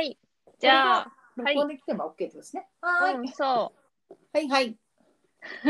[0.00, 0.18] はい。
[0.58, 1.06] じゃあ、は
[1.52, 2.66] い録音できても OK ですね。
[2.80, 3.12] は。
[3.12, 3.72] うん、そは
[4.40, 4.68] いはい。
[4.70, 4.78] う。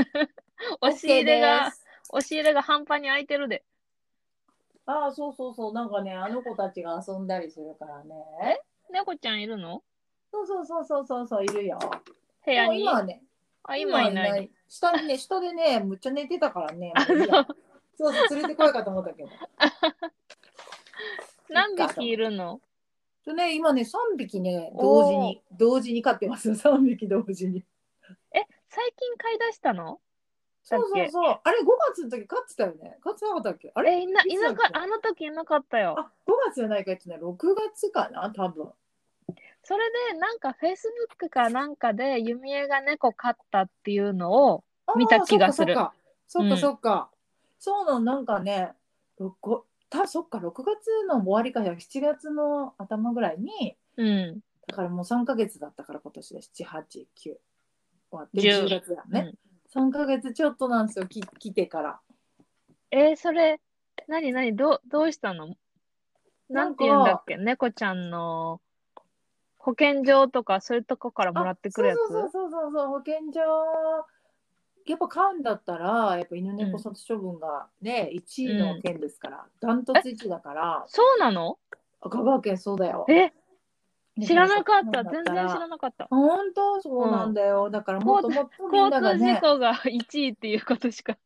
[0.82, 1.72] 押し入れ OK が
[2.10, 3.64] 押し入れが半端に開いてるで。
[4.86, 5.72] ああ、そうそうそう。
[5.72, 8.14] なんかね、あの子たちが遊んだりするからね。
[8.92, 9.82] 猫ちゃんいるの？
[10.32, 11.76] そうそうそうそうそうそう、いるよ。
[12.46, 12.82] 部屋に？
[12.82, 13.24] 今はね、
[13.64, 14.48] あ、今いない。。
[14.68, 16.92] 下にね、下でね、むっちゃ寝てたからね。
[17.08, 17.44] もういいや
[17.96, 19.28] そうそう、連れてこようかと思ったけど。
[21.50, 22.60] 何匹いるの？
[23.30, 26.54] とね、今ね、3匹ね、同時に、同時に飼ってますよ。
[26.56, 27.64] 3匹同時に。
[28.32, 30.00] え、最近飼い出したの？
[30.62, 31.40] そうそうそう。
[31.42, 32.98] あれ、5月の時飼ってたよね。
[33.02, 33.72] 飼ってなかったっけ？
[33.74, 33.92] あれ？
[33.92, 35.94] え、いな、いなかあの時いなかったよ。
[35.98, 38.72] あ、5月じゃないか、えっとね、6月かな、多分。
[39.62, 44.64] それで、なんか、フェイスブックかなんかで、弓江が猫飼ったっていうのを、
[44.96, 45.94] 見た気がするそっか
[46.26, 47.10] そっかうんそっかそっか、
[47.58, 48.72] そうなのなんかね
[49.18, 54.40] ろこたそっか6月の終わりか7月の頭ぐらいにうん。
[54.68, 57.38] だからもう3ヶ月だったから今年で789終
[58.12, 59.34] わって10 10月だね、
[59.74, 62.00] 3ヶ月ちょっとなんですよき来てから。
[62.92, 63.60] えーそれ、
[64.08, 65.54] なになにどう、どうしたの？
[66.48, 67.36] なんて言うんだっけ？
[67.36, 68.60] 猫ちゃんの
[69.58, 71.98] 保健所とかそういうとこからもらってくるやつ？
[71.98, 73.40] あそうそうそうそうそう保健所
[74.86, 81.58] やっぱ飼うんだったらやっぱ犬猫殺処分がね、1位の県ですからダントツ1位だからそうなの？
[82.02, 83.32] 香川県そうだよえ、
[84.24, 85.02] 知らなかった。
[85.02, 86.06] 猫全然知らなかった。
[86.10, 86.80] 本当？
[86.80, 87.70] そうなんだよ。
[87.70, 91.16] だからもっともっとみん交通事故が1位っていうことしか。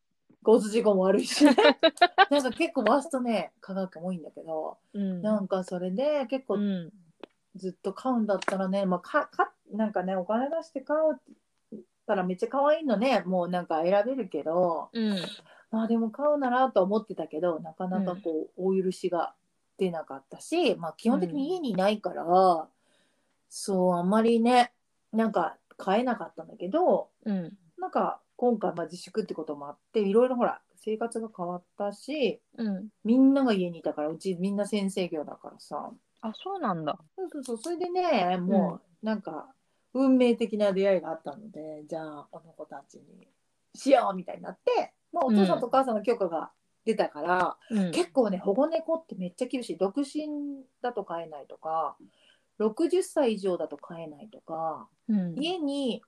[0.47, 1.55] 交通事故も悪いしね。
[2.31, 5.23] なんか結構ワーストね、香川県多いんだけど、うん。
[5.23, 6.93] なんかそれで結構うん。
[7.57, 11.21] ずっと買うんだったらね、まあかかなんかね、お金出して買う
[12.07, 15.17] たらめっちゃ可愛いのね、もうなんか選べるけど、うん。
[15.71, 19.35] まあでも買うならとは思ってたけど、なかなかこう、お許しが
[19.79, 22.69] 出なかったし、まあ基本的に家にいないから、
[23.49, 24.73] そう、あんまりね、
[25.13, 27.57] なんか買えなかったんだけど、うん。
[27.79, 32.89] なんか今回まあ自粛ってこともあっていろいろほら生活が変わったしうん。
[33.05, 35.91] みんなが家にいたからうちみんな先生業だからさ
[36.23, 36.99] あ、そうなんだ。
[37.17, 39.49] そうそうそうそれでねもうなんか
[39.95, 43.29] 運命的な出会いがあったのでじゃあこの子たちに
[43.75, 46.51] しようみたいになって、まあ、お父さんとお母さんの許可が
[46.85, 47.91] 出たから、うん。
[47.93, 50.27] 結構ね保護猫ってめっちゃ厳しい独身
[50.83, 51.97] だと飼えないとか
[52.61, 55.35] 60歳以上だと飼えないとかうん。
[55.39, 56.03] 家に、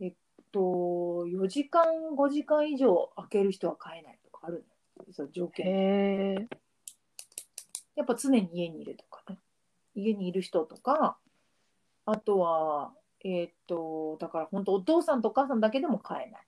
[0.00, 0.12] えっ
[0.52, 1.84] と、4時間、
[2.16, 4.64] 5時間以上開ける人は買えないとかある
[4.98, 5.12] のよ。
[5.12, 6.48] そう条件。
[7.96, 9.38] やっぱ常に家にいるとかね。
[9.94, 11.18] 家にいる人とか、
[12.10, 12.92] あとは、
[13.24, 16.46] えっと、だから本当お父さんとお母さんだけでも買えない。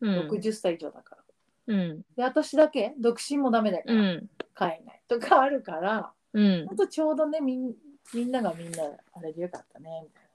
[0.00, 0.30] うん。
[0.30, 1.74] 60歳以上だから。
[1.74, 2.02] うん。
[2.16, 4.30] で、私だけ、独身もダメだからうん。
[4.54, 6.76] 買えないとかあるから、うんほん。
[6.76, 7.74] とちょうどね、みん
[8.14, 10.28] みんながみんな、あれでよかったね、みたいな。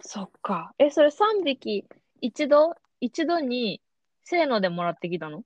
[0.00, 0.72] そっか。
[0.78, 1.86] え、それ3匹、
[2.20, 3.80] 一度、一度に、
[4.22, 5.44] せーのでもらってきたの？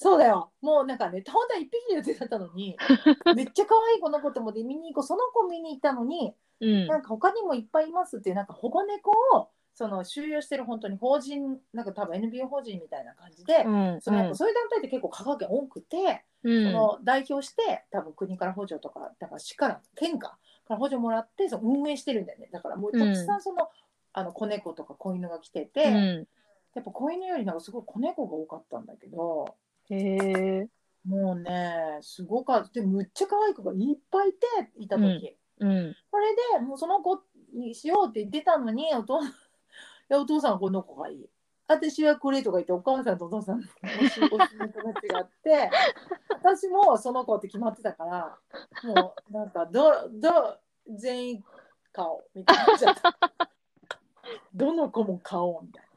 [0.00, 0.52] そうだよ。
[0.60, 2.76] もうなんかね、本当は一匹の予定だったのに、
[3.34, 5.06] めっちゃ可愛いこの子と思って見に行こう。
[5.06, 6.98] その子見に行ったのに、うんな。
[6.98, 14.00] んか他にもいっぱいいますっていう、なんか保護猫をその収容してる本当に法人、なんか多分 NPO 法人みたいな感じで、うん。
[14.00, 16.64] そのそういう団体って結構香川県多くて、うん。
[16.64, 22.50] その代表して多分国から補助とか、だから市から、県かから補助もらってその運営してるんだよね。
[22.52, 23.68] だからもうたくさんその、
[24.12, 26.28] あの子猫とか子犬が来てて、うん。
[26.74, 29.56] やっぱ子犬よりなんかすごい子猫が多かったんだけど、
[29.90, 30.68] へえ。
[31.06, 32.80] もうね、すごかった。
[32.80, 34.38] で、むっちゃ可愛い子がいっぱいいて、
[34.78, 35.36] いた時。
[35.60, 35.96] うん。
[36.10, 37.22] それでもうその子
[37.54, 39.26] にしようって言ってたのに、お父い
[40.08, 41.30] やお父さんはこの子がいい。
[41.66, 45.70] 私はこれとか言って、お母さんとお父さんの推し推しの友達があって、
[46.30, 48.38] 私もその子って決まってたから、
[48.84, 50.58] もうなんかど、ど、
[50.98, 51.44] 全員
[51.92, 53.18] 買おうみたいになっちゃった。
[54.54, 55.87] どの子も買おうみたい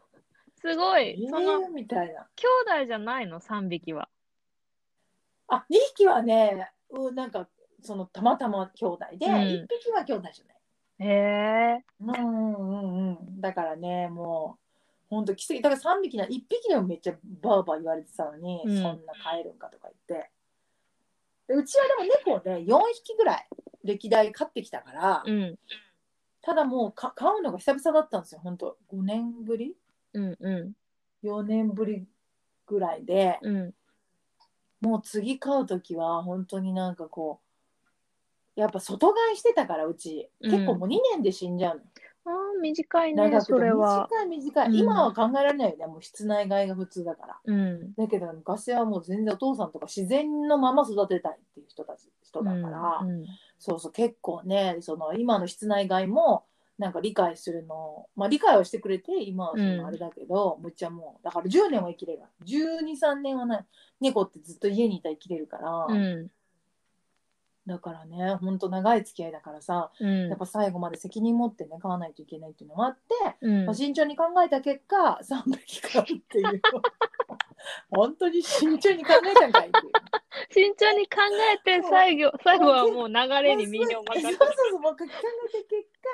[0.62, 1.00] すごな。
[1.00, 1.28] い。
[1.30, 2.28] その、えー、みたいな。
[2.36, 2.48] 兄
[2.80, 4.10] 弟じゃないの ?3 匹は。
[5.48, 7.48] あ、2匹はね、うんなんか、
[7.82, 10.58] そのたまたま兄弟で、うん1匹は兄弟じゃない。
[11.00, 11.86] へえ。
[12.00, 13.42] うんうんうん。
[13.42, 14.62] だからね、もう、
[15.10, 15.62] ほんと奇跡。
[15.62, 20.30] だから3匹な、1匹でもめっちゃバーバー言われてたのに、うんそんな飼えるんかとか言って。
[21.48, 23.48] でうちはでも猫で4匹ぐらい
[23.84, 25.60] 歴代飼ってきたから、うん。
[26.42, 28.78] ただもうか飼うのが久々だったんですよ、ほんと。
[28.94, 29.76] 5年ぶり
[30.14, 30.32] うん。
[30.40, 30.76] う
[31.24, 32.08] ?4 年ぶり
[32.66, 33.48] ぐらいで、ん。
[33.48, 33.74] うん。
[34.82, 37.40] もう次飼うときは本当になんかこ
[38.56, 41.82] う、やっぱ外飼いしてたからうち、うん結構もう2年で死んじゃうの。
[42.24, 44.08] ああ、短いね、長くてそれは。
[44.12, 47.94] 短い短い、うん今は考えられないよねもう室内飼いが普通だからうん。
[47.94, 53.26] だけど昔はもう全然お父さんとか自然のまま育てたいっていう人たち人だから、うん。
[53.58, 56.46] そうそう結構ねその今の室内外も
[56.82, 59.78] なんか理解するのまあ理解はしてくれて今はそうん。
[59.78, 63.68] のあれだけど、むっちゃもうだから10年は生きれる123年はね
[64.00, 66.32] 猫ってずっと家にいたら生きれるから、うん。
[67.68, 70.30] だからねほんと長い付き合いだからさうん。
[70.30, 73.00] やっぱ最後まで責任持ってね飼わないといけないっていうのがあって、
[73.42, 73.66] うん。
[73.66, 76.62] まあ、慎重に考えた結果3匹飼うっていう。
[77.92, 79.92] 本当に慎重に考えたんかいっていう。
[80.50, 81.18] 慎重に考
[81.54, 83.14] えて最後最後はもう流
[83.44, 85.22] れに身を任せそうそうそうもう考えた結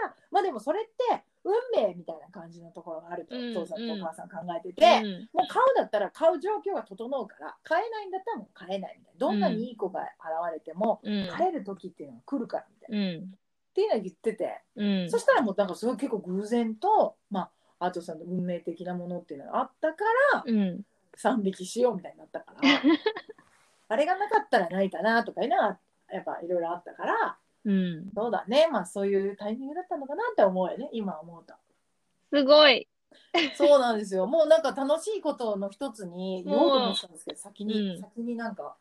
[0.03, 5.29] 果まあでもそれって運命みたいな感じのところがあると、うんお父さんとお母さん考えてて、うん。
[5.33, 9.19] もう買うだったら買う状況が整うから買えないんだったらもう買えないみたいな。
[9.19, 10.09] どんなにいい子が現
[10.53, 11.27] れても、うん。
[11.29, 13.23] 買える時っていうのが来るからみたいな、うん。
[13.23, 15.09] っていうのは言ってて、うん。
[15.09, 20.03] そしたらもうなんかすごい結構偶然とまあアートさんの運命的なものっていうのがあったか
[20.33, 20.81] らうん。
[21.17, 22.59] 3匹しようみたいになったから
[23.89, 25.79] あれがなかったらないかなとかいうのは
[26.11, 28.11] やっぱいろいろあったからうん。
[28.15, 28.69] そうだね。
[28.71, 30.89] まあそういうタイミングだったのかなって思うよね。
[30.93, 31.53] 今思うと。
[32.33, 32.87] すごい。
[33.55, 34.25] そうなんですよ。
[34.25, 37.99] もうなんか楽しいことの一つに言おうと思ってたんですけど先に、うん。
[37.99, 38.77] 先になんか。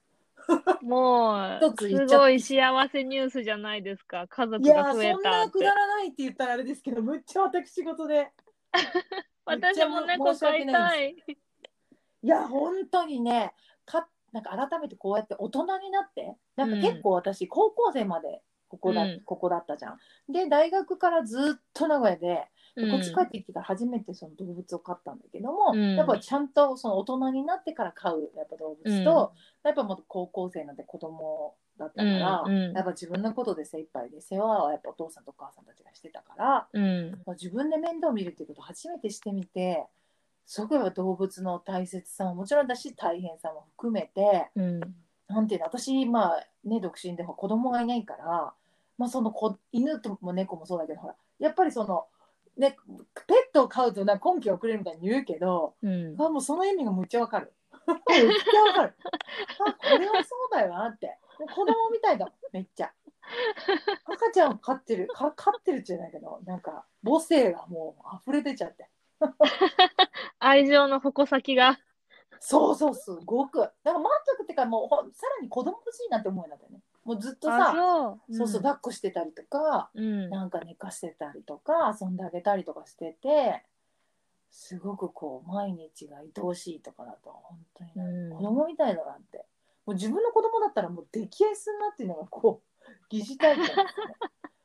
[0.83, 4.27] も一つう言っちゃっすごい幸せニュースじゃないですか。
[4.29, 5.39] 家族が増えそんたって。
[5.47, 8.31] なくだらないって言ったらあれですけどむっちゃ私事で。
[9.45, 11.17] 私も猫飼いたい。
[12.23, 13.53] いや本当にね
[13.85, 19.21] かなんか改めてこうやって大人になってなんか結構私高校生までここだ,、うん。
[19.25, 19.99] ここだったじゃん。
[20.33, 22.47] で大学からずっと名古屋で、
[22.77, 22.91] うん。
[22.91, 25.97] こっち帰ってきて初めてその動物を飼ったんだけども、うん。
[25.97, 29.33] やっぱちゃんとその大人になってから飼うやっぱ動物と、
[29.65, 32.57] やっぱもっと高校生なんて子供だったから、うん。
[32.57, 32.73] うん。
[32.75, 37.11] やっぱ自分のことで精一杯で世話はやっぱお父さんとお母さんたちがしてたから、うん。
[37.27, 39.87] まあ自分で面倒を見るっていうことを初めてしてみて
[40.47, 44.81] すごくやっぱ動物の大切さももちろんだし大変さも含めてうん
[45.29, 48.53] なんていうの私まあね独身で子供がいないから、
[48.99, 52.07] まあ、その子犬とも猫もそうだけどほらやっぱりその、
[52.57, 52.77] ね、
[53.27, 57.53] ペットを飼うとな根拠をくれるみたいに言うけどうんあもうその意味がむっちゃわかる。
[57.87, 58.95] めっちゃわかる。
[59.65, 61.19] あこれはそうだよなって。
[61.39, 62.93] 子供みたいだめっちゃ。
[64.05, 68.89] 赤ちゃんを飼ってるか飼ってるじゃないけどなんか母性がもう溢れ出ちゃって。
[70.39, 71.79] 愛情の矛先が
[72.41, 73.59] そうそうすごく。
[73.59, 74.05] なんか満
[74.37, 76.81] 足ってかもうほんさらに子供欲しいなって思うようになったよね。
[77.05, 78.35] もうずっとあさそう。
[78.35, 80.31] そうそう抱っこしてたりとか、うん。
[80.31, 83.63] なんか寝かしてたりとか遊んであげたりとかしてて
[84.51, 88.31] すごくこう毎日が愛おしいとかだと本当になんうん。
[88.31, 89.45] か子供みたいだなって、
[89.85, 93.85] もう自分の子供だったらもう溺愛するなっていうのがこう 疑似体験ですね。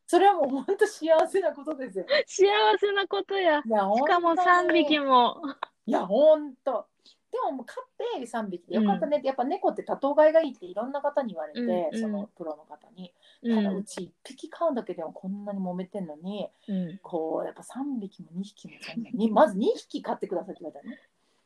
[0.07, 2.05] それはもう本当幸せなことですよ。
[2.27, 2.47] 幸
[2.79, 3.61] せなことや。
[3.65, 5.41] いやしかも3匹もも。
[5.85, 6.85] いや本当
[7.31, 7.85] でももう飼っ
[8.19, 12.01] て3匹でよかったねって、やっぱ猫って多頭飼いがいいっていろんな方に言われて、うんうん。
[12.01, 13.13] そのプロの方に。
[13.41, 16.99] うただうんち1匹飼うだけでもこんなに揉めてんのに、うん。
[17.01, 21.01] こうやっぱ3匹も2匹もそんなに まず2匹飼ってくださいって言われたのね。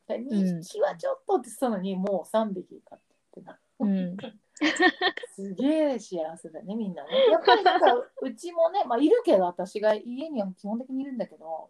[0.07, 3.59] で2匹はちょっとって言ってたのに、もう3匹飼ってってな。
[3.79, 4.17] うん。
[5.35, 7.27] すげえ幸せだねみんなね。
[7.29, 11.69] やっぱりなんかうちもね、まあ、いるけど私が家には基本的にいるんだけど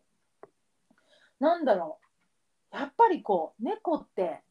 [1.39, 2.04] なんだろう
[2.75, 4.41] やっぱりこう猫って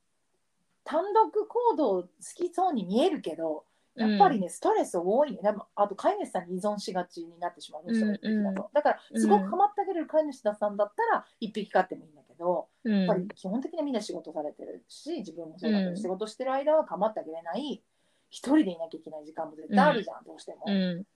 [0.84, 3.64] 単独行動好きそうに見えるけど
[3.96, 5.38] やっぱりね、ストレス多いね。
[5.40, 8.68] でもあと飼い主さんに依存しがちになってしまうね、その一匹だと。
[8.72, 17.84] だから、すごく構ってあげれる飼い主さんだったら、一匹飼ってもいいんだけど、うんやっぱり基本的にはみんな仕事されてるし、自分もそうだけど、うん仕事してる間は構ってあげれない、
[18.30, 20.64] 一人でいなきゃいけない時間も絶対あるじゃん、どうしても。
[20.66, 21.06] うん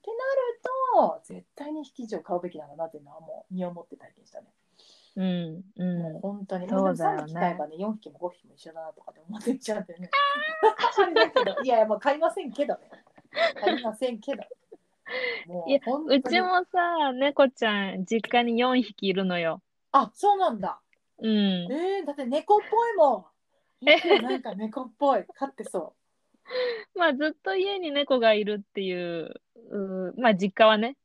[0.93, 4.47] と、絶対に引き以上買うべきなんだなっていうのは、もう身をもって体験したね。
[5.19, 6.69] うんうん本当に。
[6.69, 10.09] そうだよね3匹買えばね、4匹も5匹も一緒だなとかって思ってっちゃってね。
[10.97, 12.79] あれだけど、いやいや、もう買いませんけどね。
[13.61, 14.43] 買いませんけど。
[15.47, 19.61] もいやうちもさ猫ちゃん実家に4匹いるのよ
[19.91, 20.79] あ、そうなんだ。
[21.17, 21.29] うん
[21.71, 23.17] えー、だって猫っぽいも
[23.81, 23.89] ん。
[23.89, 25.25] えなんか猫っぽい。
[25.33, 25.95] 飼ってそ
[26.95, 30.95] まあずっと家に猫がいるっていううまあ実家はね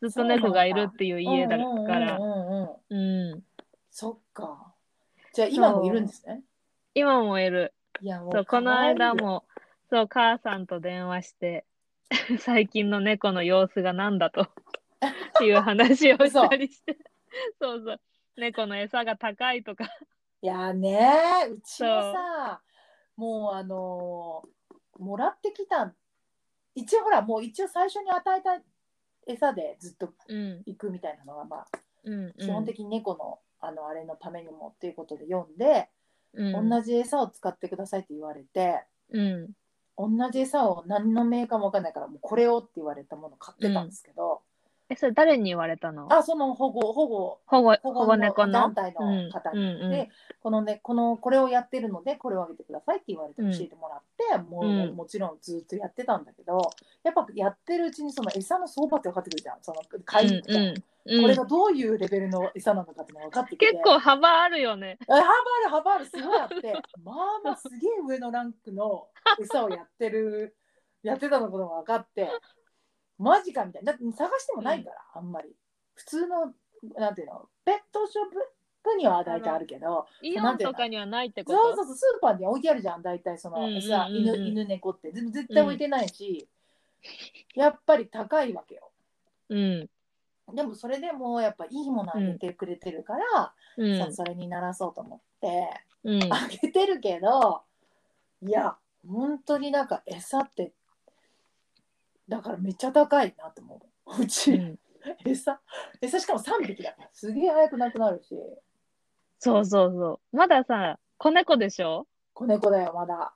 [0.00, 1.64] ずっと猫がいるっていいう家だか
[1.98, 3.44] らうん
[4.02, 4.74] うんうんうんうんうんそっか。
[5.32, 6.42] じゃあ今もいるんですね？
[6.96, 7.72] 今もいる。
[8.00, 9.44] いやもそうこの間も
[9.88, 11.64] そう母さんと電話して
[12.40, 14.48] 最近の猫の様子がなんだとっ
[15.38, 16.98] ていう話をしたりして。
[17.60, 18.00] そうそう。
[18.36, 19.84] 猫の餌が高いとか。
[20.42, 22.60] いやねうちもさ
[23.16, 24.54] もうあのー
[24.98, 25.92] もらってきた
[26.74, 28.60] 一応ほらもう一応最初に与えた
[29.26, 30.62] 餌でずっとうん。
[30.66, 31.66] 行くみたいなのがまあ
[32.04, 32.32] うん。
[32.36, 35.88] 基本的に猫のあのあれのためにもっていうことで読んで、
[36.34, 36.70] うん。
[36.70, 39.50] 同じ餌を使ってくださいって言われてうん。
[39.96, 44.42] 同じ餌を何のメーカーもわかんないからもうこれをって言われたもの買ってたんですけど、
[44.94, 46.12] え、それ誰に言われたの？
[46.12, 47.38] あその保護保護。
[47.46, 48.52] 保護、保保護猫の？
[48.52, 50.08] 団体の方に、うんで
[50.40, 54.96] このねこのこれをやってるのでこれをあげてくださいって言われてうん教えてもらって、もううん。
[54.96, 56.70] もちろんずっとやってたんだけど
[57.02, 59.56] やっぱやってるうちにその餌の相場って分かってくるじゃん。
[59.62, 60.74] その買いに行くじゃんうん
[61.06, 61.22] うん。
[61.22, 64.98] これがどういうレベルの餌なのかってのが分かってきて結構幅あるよね。
[65.08, 65.24] あ幅あ
[65.64, 66.72] る幅あるすごいあって。
[67.04, 69.08] まあまあすげえ上のランクの
[69.38, 70.56] 餌をやってる
[71.02, 72.30] やってたのことが分かって
[73.18, 73.92] マジかみたいな。
[73.92, 75.54] だって探してもないから、あんまり。
[75.94, 76.52] 普通の
[76.98, 77.48] なんていうの？
[77.64, 78.24] ペットショッ
[78.82, 83.78] プには大体あるけどイオンとかにはないってこそうとそうそうスーパーに置いてあるじゃん大体そのうんうんうんうん。
[83.78, 85.12] 餌、犬犬猫って。
[85.12, 86.48] でも絶対置いてないし、
[87.54, 88.90] やっぱり高いわけよ。
[89.48, 89.88] うん。
[90.54, 93.98] でもそれでもやっぱいいものあげてくれてるから、うん。
[93.98, 94.12] さ。
[94.12, 95.70] それにならそうと思って。
[96.02, 96.22] うん。
[96.30, 97.62] あげてるけど
[98.42, 98.76] いや
[99.08, 100.72] 本当になんか餌って
[102.28, 104.22] だからめっちゃ高いなと思う。
[104.22, 104.78] うち、うん。
[105.24, 105.60] 餌
[106.00, 107.10] 餌しかも3匹だから。
[107.12, 108.34] すげえ早くなくなるし。
[109.38, 110.36] そうそうそう。
[110.36, 112.06] まださ、子猫でしょ？
[112.32, 113.34] 子猫だよまだ。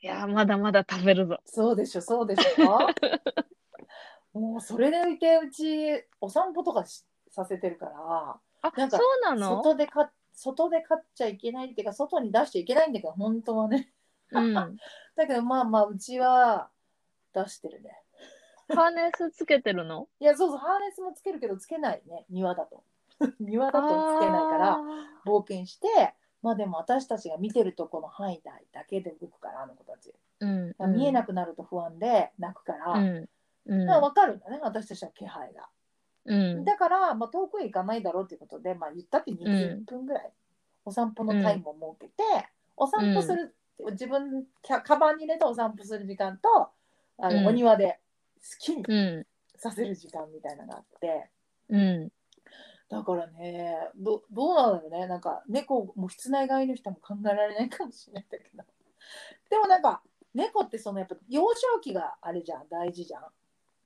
[0.00, 1.38] いや、まだまだ食べるぞ。
[1.46, 2.78] そうでしょそうでしょ。
[4.38, 8.40] もうそれでいてうちお散歩とかしさせてるから。
[8.62, 9.56] あ、なんかそうなの？
[9.62, 13.92] 外でか外で飼っちゃいけないっていうか外に出しちゃいけないんだけど本当はね。
[14.30, 14.54] うん。
[15.16, 16.70] だけどまあまあうちは
[17.32, 18.04] 出してるね
[18.68, 20.08] ハーネスつけてるの？
[20.20, 22.82] いや、そうそう、ハーネスもつけるけど、つけないね、 庭だと。
[23.40, 24.80] 庭だとつけないから、あ
[25.24, 30.14] 冒険して、まあでも私たちが見てるとこの範囲内だけで動くから、あの子たち。
[30.40, 30.92] ーうん。
[30.92, 33.28] 見えなくなると不安で泣くから、うん。
[33.66, 33.86] うん。
[33.86, 35.68] 分かるんだね、私たちは気配が。
[36.26, 36.64] うん。
[36.64, 40.32] だから、まあ、遠くへ行かないだろうということで、まあ、言ったって20分ぐらい、
[40.84, 43.54] お散歩のタイムを設けて、お散歩する、
[43.90, 46.70] 自分、かカバンに入れてお散歩する時間と、
[47.20, 48.07] あのうんお庭で好
[48.58, 49.26] きにうん。
[49.56, 51.30] させる時間みたいなのがあって。
[51.68, 52.12] うん。
[52.88, 58.64] だからねどどうなんだろうねなんか猫も室内飼いの人も考えられないかもしれないんだけど
[59.50, 60.00] でもなんか
[60.34, 63.22] 猫ってそのやっぱ幼少期があれじゃん大事じゃん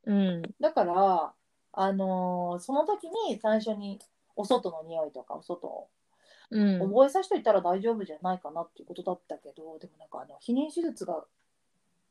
[0.04, 0.42] うん。
[0.61, 1.32] だから
[1.73, 3.99] あのーその時に最初に
[4.37, 5.88] お外の匂いとかお外を
[6.50, 6.78] うん。
[6.78, 11.25] 覚えさせといたら大丈夫じゃないかなっていうことだったけどでもなんかあの避妊手術が、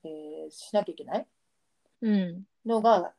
[0.03, 1.25] えーしなきゃいけない
[2.01, 2.43] うん。
[2.65, 3.13] のが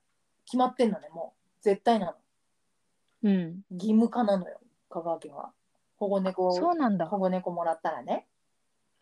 [0.45, 2.15] 決まってんのねもう絶対なの
[3.25, 3.61] うん。
[3.71, 4.59] 義務化なのよ
[4.91, 5.51] 香川県は
[5.97, 7.19] 保護猫をそうなんだ保。
[7.19, 8.27] 護猫もらったらね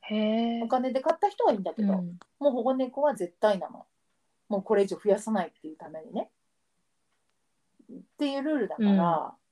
[0.02, 0.68] へえお。
[0.68, 2.18] 金で買った人はいいんだけど、うん。
[2.38, 3.86] もう保護猫は絶対なの
[4.48, 6.30] もうこれ以上増やさないっていうためにね
[7.92, 9.00] っていうルールだから、うん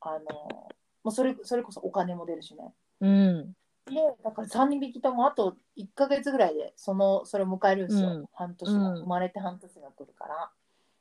[0.00, 0.68] あの
[1.04, 3.56] もうそれそれこそお金も出るしねうん。
[3.90, 8.24] でだから3匹ともあと1ヶ月ぐらいでそのそれを迎えるんですよ、うん。
[8.32, 8.98] 半年が、うん。
[9.00, 10.50] 生まれて半年が来るから。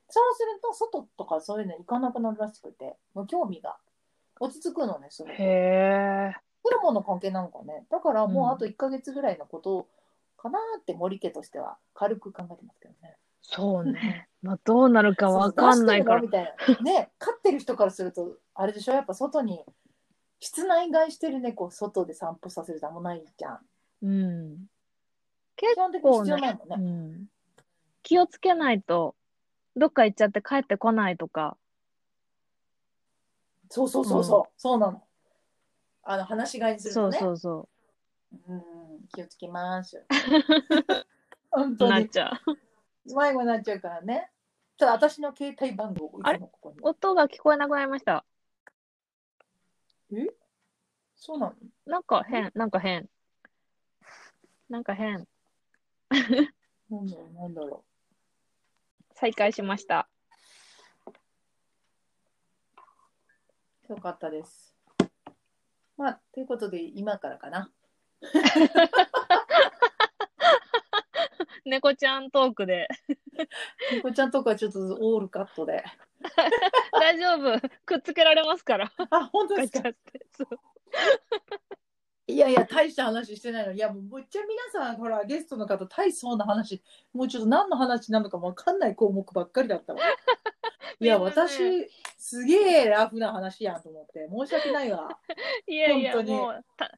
[0.10, 2.96] そうすると外とかそういうの行かなくなるらしくて。
[3.14, 3.78] もう興味が。
[4.40, 5.34] 落ち着くのねすごく。
[5.34, 6.34] へえ。
[6.64, 7.86] ホルモンの関係なのかね。
[7.90, 8.52] だからもううん。
[8.52, 9.88] あと1ヶ月ぐらいのこと
[10.38, 13.18] かなって森家としては軽く考えてますけどね。
[13.42, 14.28] そうね。
[14.42, 16.22] まあ、どうなるかわかんないから。
[16.22, 16.76] みたいな。
[16.84, 19.64] ね、飼ってる人からすると、あれでしょ、やっぱ外に、
[20.40, 23.60] 室内外してる猫を外で散歩させるってあんまないじゃん。
[24.04, 24.66] うん。
[25.56, 26.92] 基本的に必要ないもんうね。
[26.92, 27.26] ん。
[28.04, 29.16] 気をつけないと、
[29.76, 31.58] どっか行っちゃって帰ってこないとか。
[33.70, 35.04] そうそうそうそう、そうなの。
[36.04, 37.20] あの、話し飼いにするそうとね。
[37.20, 37.70] そうそ
[38.48, 38.62] うん、
[39.14, 40.06] 気をつけます。
[41.50, 41.78] 本う。
[41.78, 41.92] 当に。
[41.92, 43.16] なっちゃう。
[43.16, 44.32] 迷子になっちゃうからね。
[44.78, 46.78] ただ私の携帯番号をいつもここに。
[46.82, 48.24] 音が聞こえなくなりました。
[51.16, 51.54] そうなの？
[51.86, 53.10] なんか変、なんか変。
[54.70, 55.28] なんか変。
[56.90, 57.84] なんだろう、なんだろ
[59.14, 60.08] 再開しました。
[63.90, 63.94] う。
[63.94, 64.76] よかったです。
[65.98, 67.72] まあ、ということで、今からかな。
[71.66, 72.88] 猫ちゃんトークで。
[73.92, 75.84] 猫ちゃんとかちょっとオールカットで。
[76.94, 77.70] 大丈夫。
[77.86, 78.92] くっつけられますから。
[79.10, 79.90] あ、本当ですか？
[82.30, 83.78] いやいや、大した話してないのに。
[83.78, 90.00] いや、もう、むっちゃ皆さん、ほら、ゲストの方、大そうな話、もうちょっと何の話なのかもわかんない項目ばっかりだったわ。
[91.00, 95.08] いや、私、すげえラフな話やんと思って、申し訳ないわ。
[95.68, 96.92] いやいや、本当にもうた、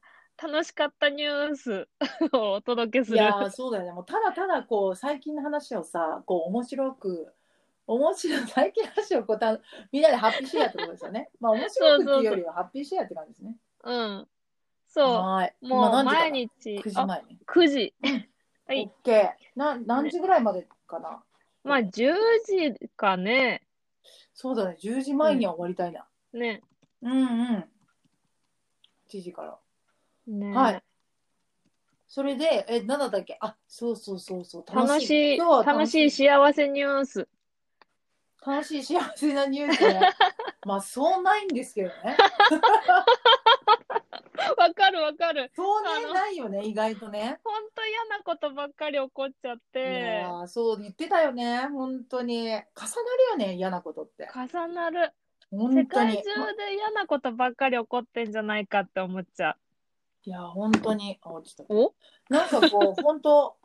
[0.48, 1.88] 楽しかったニュース
[2.32, 3.18] をお届けする。
[3.18, 3.92] いやー、そうだよね。
[3.92, 7.32] もう、ただただ、こう、最近の話をさ、こう、面白く、
[7.86, 9.58] 面白い、最近の話をこうた、
[9.90, 11.30] みんなでハッピーシェアってことですよね。
[11.40, 13.56] まあ、面白くっていうよりは、ハッピーシェアって感じですね。
[13.84, 14.28] うん。
[14.86, 15.52] そはーい。
[15.62, 15.68] う。
[15.68, 16.50] もう毎日。
[16.64, 17.38] 日、9時あ、前ね。
[17.46, 17.94] 9時。
[18.66, 18.90] はい。
[19.04, 19.32] OK。
[19.56, 21.22] な何時ぐらいまでかな、
[21.64, 23.66] まあ、10時かね。
[24.32, 26.06] そうだね、10時前には終わりたいな。
[26.32, 26.62] ね。
[27.02, 27.24] うんう
[27.58, 27.70] ん。
[29.08, 29.58] 1時から。
[30.26, 30.82] ねはい。
[32.06, 33.36] それで、え、何だったっけ？
[33.40, 34.64] あ、そうそうそうそう。
[34.66, 37.28] 楽しい、今日は楽しい幸せニュース。
[38.46, 40.00] 楽しい幸せなニュースね。
[40.66, 42.16] まあ、そうないんですけどね。
[44.56, 45.50] わかるわかる。
[45.54, 47.40] そうね、ないよね、意外とね。
[47.44, 52.46] ほんと嫌なことばっかり起こっちゃっいて、そう言ってたよね、本当に。
[52.46, 52.64] 重なる
[53.30, 54.28] よね、嫌なことって。
[54.34, 55.12] 重なる。
[55.50, 56.22] 本当世界に。
[56.22, 59.56] 中で嫌なことばっかり起こってんじゃないかって思っちゃ
[60.24, 61.18] いや、本当に。
[61.22, 61.64] あ、落ちた。
[61.64, 61.66] う。
[61.70, 61.94] お？
[62.28, 63.56] なんかこう、本当。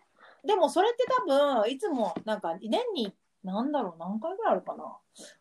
[0.43, 3.13] でもそれって多分、いつも、なんか、年に、
[3.45, 4.97] なんだろう、何回ぐらいあるかな。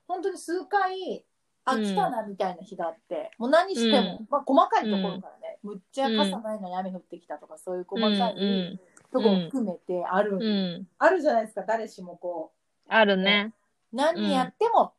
[0.07, 1.25] 本当に数回、
[1.65, 8.47] あ、うん来たな、みたいな日があって、もう何しても、うんまあ、細かいところからね、むっちゃ傘ないのに雨降ってきたとか、そういう細かいう
[8.77, 8.81] ん
[9.11, 10.89] ところ含めてある、うん。
[10.99, 12.53] あるじゃないですか、誰しもこ
[12.89, 13.55] あるね。
[13.93, 14.93] う、何やっても、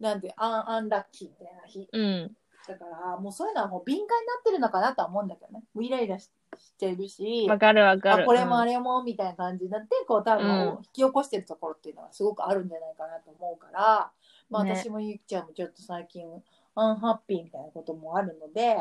[0.00, 1.88] なんて、アン、アンラッキーみたいな日。
[1.92, 2.36] うん。
[2.66, 5.62] だから、もうそういうのはもう敏感になってるのかなとは思うんだけどね。
[5.74, 8.22] もうイライラししちゃうし、わかるわかる。
[8.24, 8.72] あこれもあれ。
[8.72, 14.10] れもみたいな感じになって、こう多分うん引き起こしてるところっていうのはすごくあるんじゃないかなと思うから、
[14.50, 16.26] まあね私もゆきちゃんもちょっと最近
[16.74, 18.76] アンハッピーみたいなこともあるので、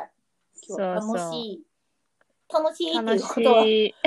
[0.67, 1.63] 今日は楽しい、
[2.51, 3.95] 楽しいってい楽しうことは、い。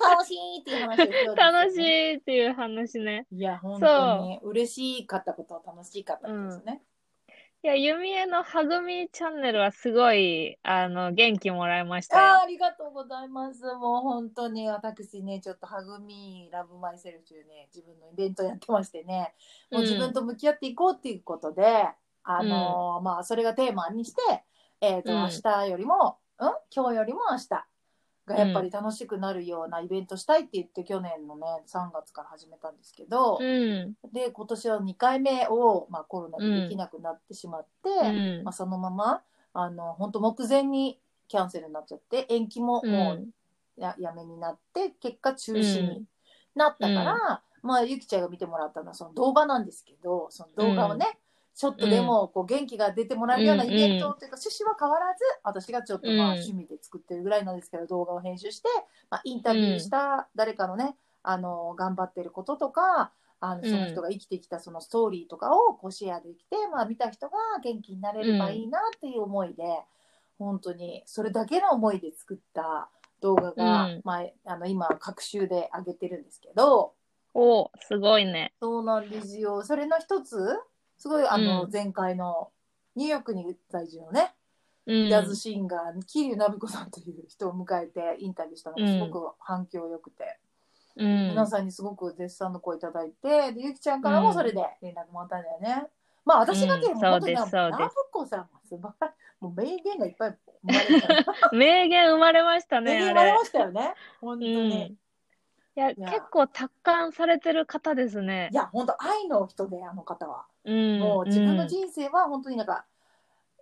[0.00, 3.26] 楽しいっていう話楽しいっていう話ね。
[3.30, 6.82] いや、本当に嬉しかったことは楽しかったことですね。
[7.64, 12.40] いや、ゆみえのはぐみチャンネルはすごい、あの、元気もらいましたよ。
[12.42, 13.62] ありがとうございます。
[13.74, 19.32] もう本当に私ね、ちょっとはぐみラブマイセルというね、自分のイベントやってましてね、
[19.70, 21.88] もう自分と向き合っていこうっていうことで、
[22.24, 24.22] あのーまあそれがテーマにして、
[24.80, 25.20] えっ、と、うん。
[25.20, 26.50] 明日よりも、うん？
[26.74, 27.64] 今日よりも明日
[28.26, 33.94] がやっぱり楽しくなるようなイベントしたいって言って、去年のね、3月から始めたんですけど、うん。
[34.12, 38.44] で、今年は2回目を、まあコロナでできなくなってしまって、うん。
[38.44, 43.26] まあ、そのまま、あの、本当目前にキャンセルになっちゃって、延期ももう
[43.76, 46.04] や,、やめになって、結果中止に
[46.54, 51.18] なったから、まあ、ゆきちゃんが見てもらったのはその動画なんですけど、その動画をね、
[51.54, 56.32] ちょっとでもこう元気が出てもらえるようなイベントというか、趣旨は変わらず、私がちょっとまあうん。
[56.40, 58.68] 趣味で作ってるぐらいなんですけど、動画を編集して、
[59.10, 63.12] まあ、インタビューした誰かのね、あの、頑張ってることとか、
[63.44, 69.64] あのその人が生きてきたそのストーリーとかをこうシェアできて、まあ、見た人が元気になれればいいなっていう思いで、
[70.38, 72.88] 本当にそれだけの思いで作った
[73.20, 74.00] 動画が、うん。
[74.04, 76.94] まあ、あの今、各週で上げてるんですけど、
[77.34, 78.52] おすごいね。
[78.60, 79.62] そうなんですよ。
[79.64, 80.38] それの一つ、
[81.02, 82.52] すごいあの、うん前回の
[82.94, 84.36] ニューヨークに在住のね、
[84.86, 85.08] うん。
[85.08, 90.38] ジャズシンガー、桐生なびこさんという人を迎えてインタビューしたのがすごく反響良くて、
[90.94, 91.30] うん。
[91.30, 95.88] 皆さんにすごく絶賛の声いただいて、でゆきちゃんからもそれで連絡もらったんだよね。
[96.24, 99.14] まあ私だけでもうん本当に、そうですそうですなぶこさんは素晴らしい。
[99.42, 101.50] もう名言がいっぱい生まれた。
[101.50, 103.44] 名言生まれました名言生まれま。
[103.44, 103.94] したよね。
[104.20, 104.52] 本当うん。
[104.52, 104.86] に。
[105.74, 108.54] いや、いや結構達観されてる方ですねい。
[108.54, 110.44] や、本当愛の人で、あの方は。
[110.64, 111.00] うん。
[111.00, 112.84] もう自分のうん人生は本当になんか、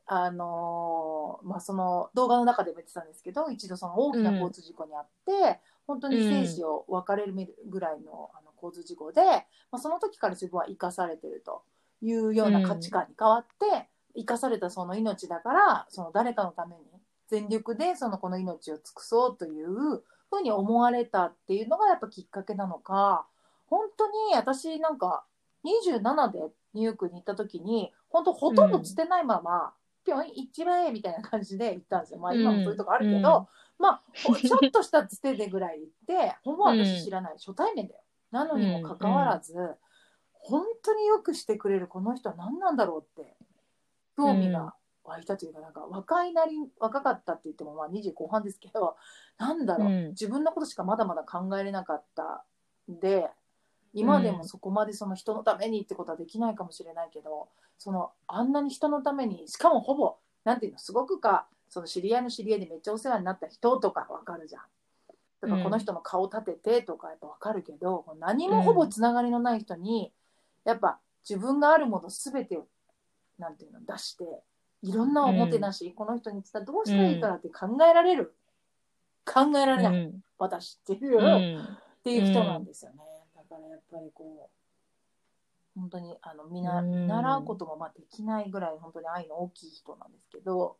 [0.07, 7.35] あのーまあその動画の中でも言ってたんですけど一度その大きな交通事故にあって、本当に生死を分かれる
[7.69, 9.23] ぐらいのあの交通事故で、
[9.71, 11.63] まあ、その時から自分は生かされてると
[12.03, 16.83] いうような価値観に変わって、生かされたその命だからその誰かのために
[17.29, 19.69] 全力でそのこの命を尽くそうという
[20.31, 23.27] ふうに思われたっていうのがやっぱきっかけなのか
[23.67, 25.25] 本当に私なんか
[25.65, 26.41] 27で
[26.75, 29.73] ニューヨークに行った時に本当ほとんどつてないまま、
[30.05, 32.19] ぴょん一番ええみたいな感じで行ったんですよ。
[32.19, 38.01] まあ今もそういうとこあるけど、まあほちょっとしたつてでぐらい行って、ほぼ私知らない、初対面だよ。
[38.31, 39.55] なのにもかかわらず、
[40.33, 43.37] 本当によくしてくれるこの人は何なんだろうって
[44.17, 48.97] 興味が湧いたというか、なんか若いなり若かったって言ってもまあ20後半ですけど
[49.39, 50.09] なんだろう、うん。
[50.11, 52.45] 自分のことしかまだまだ考えれなかった
[52.91, 53.29] んで
[53.93, 57.49] 今でもそこまでその人のためにってことはできないかもしれないけど
[57.79, 64.63] そのあんなに人のためにしかもほぼなんていうのすごくかその知り合いの知り合いでめっちゃお世話になった人とかわかるじゃん。
[65.41, 70.13] とかうんこの人の顔立ててとかやっぱわかるけど、何もほぼつながりのない人に
[70.65, 70.99] やっぱ
[71.29, 72.67] 自分があるもの全てを
[73.39, 74.25] なんていうの出して
[74.83, 78.35] いろんなおもてなし、この人に伝えどうしたらいいかなって考えられる、
[79.25, 83.10] 考えられない、うん私っていう、うっんていう人なんですよね。
[83.61, 84.51] だからやっぱりこ
[85.77, 90.77] う本当にあの見なうん見習うこともまあできないぐらい本当に愛の大きい人なんですけど、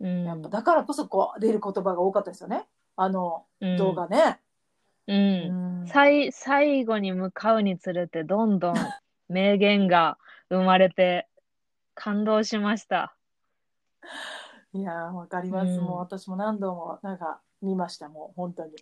[0.00, 2.66] うんやっぱだからこそこう出る言葉が多かったですよね。
[2.96, 4.40] あのうん動画ね。
[5.06, 5.16] うん。
[5.16, 8.74] うん最、最後に向かうにつれて、どんどん
[9.28, 11.28] 名言が生まれて、
[11.94, 13.14] 感動しました。
[14.72, 18.72] いやーわかります、うんもう私も何度もなんか見ましたもう本当に。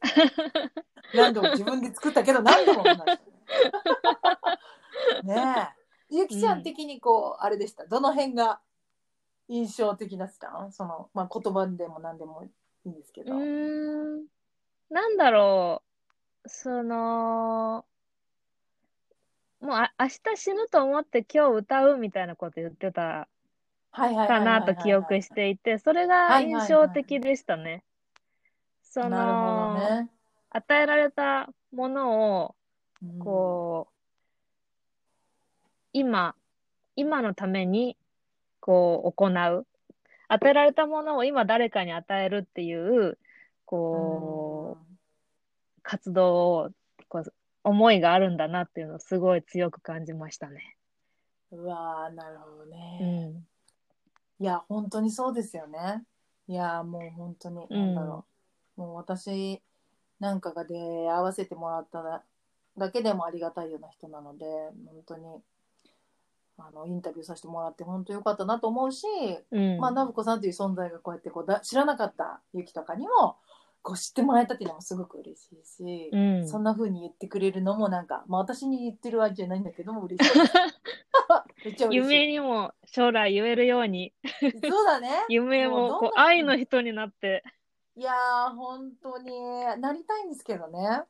[1.15, 3.11] 何度も自分で作ったけど何度も見ました
[5.23, 5.71] ねね
[6.11, 6.15] え。
[6.15, 7.87] ゆきちゃん的にこう、あれでした？
[7.87, 8.61] どの辺が
[9.49, 14.25] 印象的だったその、まあ、言葉でも何でもいいんですけうど、ーん。
[14.91, 15.83] なんだろ
[16.45, 16.49] う。
[16.49, 17.85] その、
[19.61, 23.29] もうあ明日死ぬと思って今日歌うみたいなこと言ってた
[23.93, 27.85] かなと記憶していて、それが印象的でしたね。
[28.93, 30.11] その、ね、
[30.51, 32.55] 与えられたものを、
[33.03, 33.93] うんこう、
[35.95, 36.35] 今、
[36.95, 37.97] 今のために、
[38.61, 39.67] こう、行う。
[40.29, 43.17] 与えられたものを今誰かに与えるっていう、
[43.65, 44.87] こう、
[45.83, 46.71] 活動を、
[47.09, 47.33] こう、
[47.65, 50.77] 思いがあるんだなっていうのをすごい強く感じましたね。
[51.51, 53.47] うんうわーなるほどうね、ん。
[54.39, 56.03] いや本当にそうですよね
[56.49, 58.32] いやもう本当になんだろう、
[58.83, 59.63] もう私
[60.21, 62.23] なんかが出会わせてもらっただ
[62.77, 64.45] だけでもありがたいような人なので
[64.87, 65.25] 本当に
[66.59, 69.07] あのインタビューさせてもらって本当良かったなと思うし、
[69.51, 69.79] うん。
[69.79, 73.37] まあ信子さんという存在がこうやってこうだ知らなかったゆきとかにも
[73.83, 76.49] こう知ってもらえたっていうのもすごく嬉しいし、うん。
[76.49, 80.41] そんな風に言ってくれるのもなんか、まあ、私に言ってるわけじゃないんだけども 嬉しい。
[81.91, 84.49] 夢にも将来言えるように、そ
[84.83, 85.11] うだね。
[85.29, 87.43] 夢もこう愛の人になって、
[87.97, 89.31] いやー本当に。
[89.81, 91.03] なりたいんですけどね。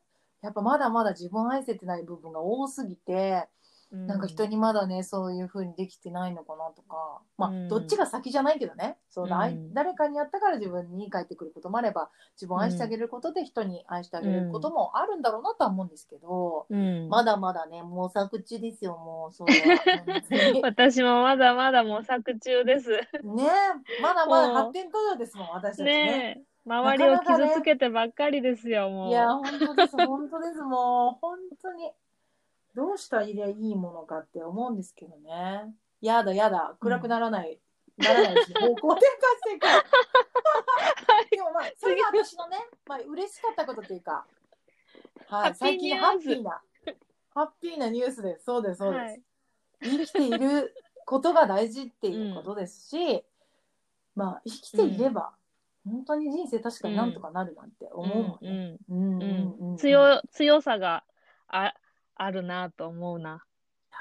[0.43, 3.47] やっぱまだまだ自分愛せてない部分が多すぎて、
[3.93, 7.21] なんか人にまだねそういう風にできてないのかなとか。
[7.37, 7.69] まあ、うん。
[7.69, 8.97] どっちが先じゃないけどね。
[9.11, 9.75] そうだ、愛うん。
[9.75, 19.79] 誰かにやったから自分に返ってくることもあれば自分を愛してあげることで人に愛してあげることもあるんだろうなとは思うんですけど、うん、まだまだね模索中ですよもうそれは。
[20.07, 20.63] 本当に。
[20.63, 22.91] 私もまだまだ模索中です。
[22.91, 22.99] ね
[24.01, 25.93] まだまだ発展途上ですもん私たちね。
[25.93, 26.52] ねえ。
[26.65, 29.09] 周りを傷つけてばっかりですよ、もう。
[29.11, 31.91] いや、本当です、本当です、もう、本当に。
[32.75, 35.75] どうしたらいいものかって思うんですけどね。
[36.01, 37.59] やだ、やだ、暗くならない、
[37.99, 39.67] ならないうちに方向転換していく。
[41.37, 44.27] でもまあ、それが私のね、まあ、嬉しかったことっていうか、
[45.27, 46.63] はい、最近ハッピーな、
[47.35, 48.45] ハッピーなニュースです。
[48.45, 49.03] そうです、そうです。
[49.03, 49.23] はい
[49.83, 53.25] 生きていることが大事っていうことですし、
[54.15, 55.33] まあ、生きていれば、
[55.85, 58.79] 本当に人生確かになんとかなるなんて思うもんね。
[58.89, 59.19] ううん。
[59.19, 61.05] んうんうん強強さが
[61.49, 61.75] あ
[62.15, 63.45] あるなと思うな。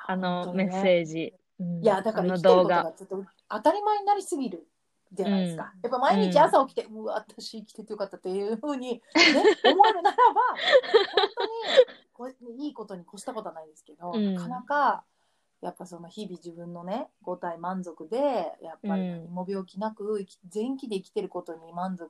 [0.08, 1.34] あのメッセージ。
[1.60, 1.84] うん。
[1.84, 2.84] いやだから生きてるこ動画。
[2.84, 2.94] とが。
[2.94, 4.68] ちょっと当たり前になりすぎる
[5.14, 5.80] じゃないですか、うん。
[5.84, 9.02] やっぱ毎日朝起きて、うわ私生きててよかったっていうふうに、ね、
[9.66, 10.42] 思えるならば
[11.14, 11.50] 本当に
[12.14, 14.36] これいいことに越したことはないですけど、うん。
[14.36, 15.04] なかなか
[15.62, 18.18] やっぱその日々自分のね五体満足で
[18.64, 22.10] やっぱり何も病気なく生き元気で生きてることに満足っ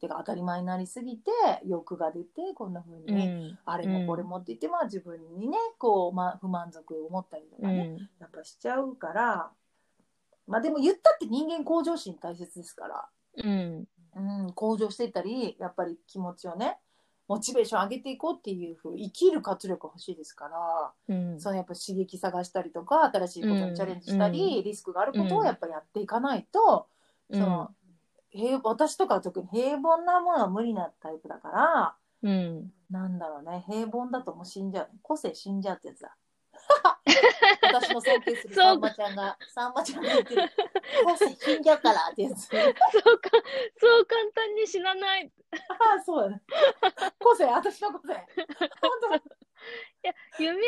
[0.00, 1.30] ていうか当たり前になりすぎて
[1.64, 3.58] 欲が出てこんなふううに、ん。
[3.64, 8.08] あれもこれもって言って、まあ自分にねこう、まあ、不満足を持ったりとかね、うん。
[8.18, 9.50] やっぱしちゃうから
[10.48, 13.08] まあでも言ったって人間向上心大切ですから、
[13.44, 13.88] うん。
[14.14, 16.78] うん、向上していったりやっぱり気持ちをね
[17.28, 21.40] モチベーション上げていこうっていうふう生きる活力欲しいですから、うん。
[21.40, 24.64] そのやっぱ刺激探したりとか新しいことにチャレンジしたり、うん。
[24.64, 26.86] リスクがあることをやっぱやっていかないと、
[27.30, 27.40] うん。
[27.40, 27.70] その
[28.30, 32.72] 平私とかは特に平凡なものは無理なタイプだからうん。
[32.90, 34.88] なんだろうね平凡だともう死んじゃう。
[35.02, 36.14] 個性死んじゃうってやつだ
[37.62, 38.54] 私の尊敬する。
[38.54, 40.42] さんまちゃんがさんまちゃんが言ってる。
[41.38, 42.46] 死んじゃうからってやつ。
[42.46, 43.30] そうか。
[43.78, 45.32] そう簡単に死なない。
[45.52, 46.42] ああそうだね。
[47.18, 49.22] 個性私の個性本
[50.38, 50.58] 夢が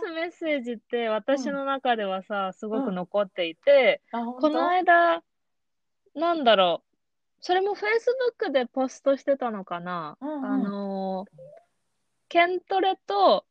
[0.00, 4.40] 出すメッセージって私の中ではさ、すごく残っていて、当あ本当？
[4.40, 5.22] この間、
[6.14, 6.96] なんだろう、
[7.40, 10.44] それも Facebook でポストしてたのかな、うんうん。
[10.44, 11.30] あのー、
[12.28, 13.44] ケントレと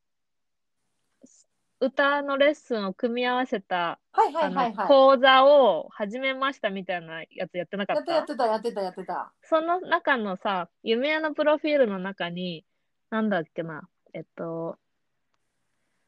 [1.82, 4.74] 歌のレッスンを組み合わせた、はいはあのいはい。
[4.76, 8.14] はい講座を始めましたみたいなやつやってなかった？
[8.14, 9.32] やったてたやってたやってた。
[9.44, 12.66] その中のさ、夢屋のプロフィールの中に、
[13.10, 14.78] なんだっけな、えっと、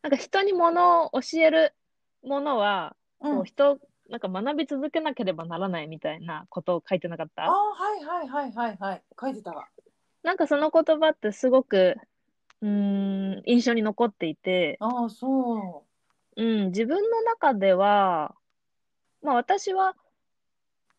[0.04, 1.74] なんか人に物を教える
[2.24, 3.32] ものは、うん。
[3.38, 3.80] こう人、
[4.10, 9.04] なんか学び続けなければならないみたいなことを書いてなかっああたはいはいはいはいはい。
[9.20, 9.68] 書いてたわ。
[10.24, 11.96] なんかその言葉ってすごく、
[12.62, 15.86] うーん、印象に残っていて、ああそ
[16.36, 16.44] う。
[16.44, 18.36] ん、自分の中では、
[19.22, 19.96] まあ私は、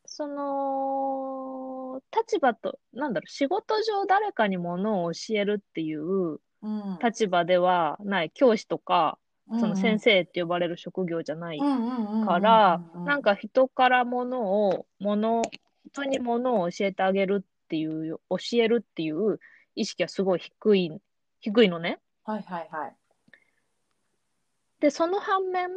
[0.06, 6.98] その、立場と、なんだろう、仕事上誰かにものを教えるっていう、うん。
[7.02, 9.18] 立場ではない、教師とか、
[9.58, 11.64] その先生生って呼ばれる職業じゃないか、
[12.24, 15.42] からなんか人からものを、もの、
[15.92, 19.40] 人にものを教えてあげるっていう、教えるっていう
[19.74, 20.90] 意識はすごい低い、
[21.42, 21.98] 低いのね。
[22.24, 22.96] はいはいはい。
[24.80, 25.68] で、その反面、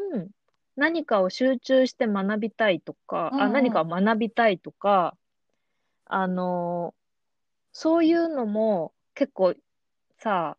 [0.75, 5.17] 何かを集中して学びたいとか、あ、うんうん何かを学びたいとか、
[6.05, 6.93] あの、
[7.73, 9.55] そういうのも結構
[10.19, 10.57] さ、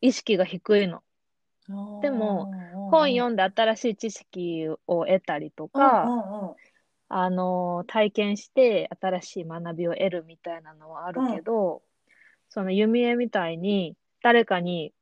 [0.00, 1.02] 意識が低いの。
[2.02, 2.52] でも
[2.90, 6.04] 本読んで新しい知識を得たりとうんか、
[7.08, 11.82] あの、体験して新しい学びを得るみたいなのはあるけど、
[12.54, 14.92] その弓江みたいに誰かに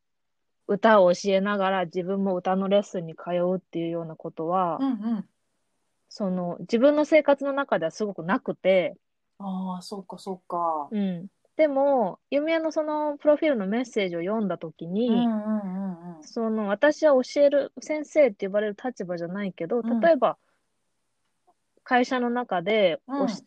[0.67, 5.25] 歌を教えながら自分も歌のレッスンに通うっていうようなことは、うんうん。
[6.09, 8.97] その自分の生活の中ではすごくなくて、
[9.38, 10.88] ああ、そうかそうか。
[10.91, 11.27] うん。
[11.57, 16.23] でも、弓江のそのプロフィールのメッセージを読んだときに、うんうんうんうん。
[16.23, 20.38] その私は教える先生って呼ばれる立場じゃないけど、うん例えば
[21.85, 23.45] 会社の中でおし、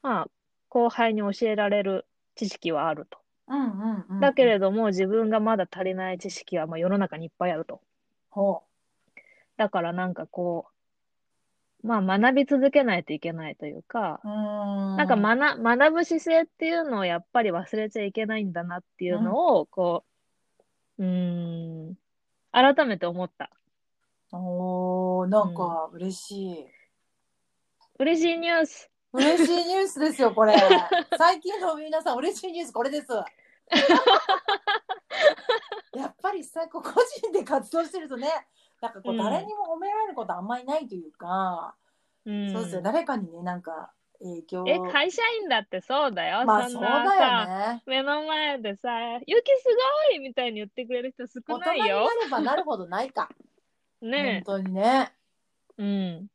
[0.00, 0.28] まあ、
[0.70, 2.06] 後輩に教えられる
[2.38, 3.18] 知識はあると。
[3.48, 4.20] うんうんうん。
[4.20, 7.80] だけれども自分がまだ足りない知識はまあ世の中にいっぱいあると。
[8.30, 8.62] ほ
[9.56, 10.66] だからなんかこ
[11.82, 14.20] う、まあ学び続けないといけないというか。
[14.24, 20.04] なんか学、学ぶ姿勢っていうのをやっぱり忘れちゃいけないんだなっていうのを、こ
[20.98, 21.94] う、うーん、
[22.50, 23.50] 改めて思った。
[24.32, 26.66] おー、なんか嬉しい。
[28.00, 28.90] 嬉しいニュース。
[29.12, 30.54] 嬉しいニュースですよ、これ。
[31.16, 33.06] 最近の皆さん、嬉しいニュース、これです。
[35.96, 36.90] やっぱりさ、こう個
[37.20, 38.28] 人で活動してるとね、
[38.80, 41.74] なんかこう、うん誰にも褒められることあんまりないというか、
[42.24, 46.44] うんそうですよ、誰かにね、なんか影響え、会社員だってそうだよ。
[46.44, 47.82] まあそそうんだよね。
[47.86, 48.90] 目の前でさ、
[49.26, 49.64] ゆきす
[50.10, 52.08] ごいみたいに言ってくれる人少大人になないよ。
[52.24, 53.30] ればなるほどないか。
[54.02, 55.12] ね本当にね。
[55.78, 55.82] え。
[55.82, 56.28] うん。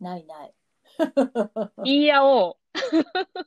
[0.00, 0.54] ないない。
[1.84, 2.56] 言い合おう。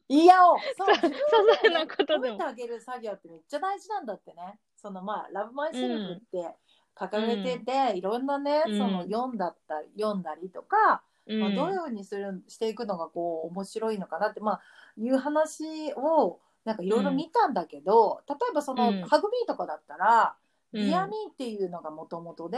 [0.07, 0.57] いやおう。
[0.77, 1.13] そう、些
[1.61, 2.43] 細なことでも褒めて。
[2.43, 4.59] あげる作業ってめっちゃ大事なんだってね。
[4.75, 6.55] そのまあ、 love myself って
[6.95, 14.61] 掲げてて、いろんなね、うんその読んだったり、読んだりとか、うんまあ、どういうふうにするしていくのがこう面白いのかなって、まあ、
[14.97, 22.57] いう話をなんかいろいろ見たんだけど、例えばその、うん Hug Me とかだったら、うん Dear Me っていうのがもともとで、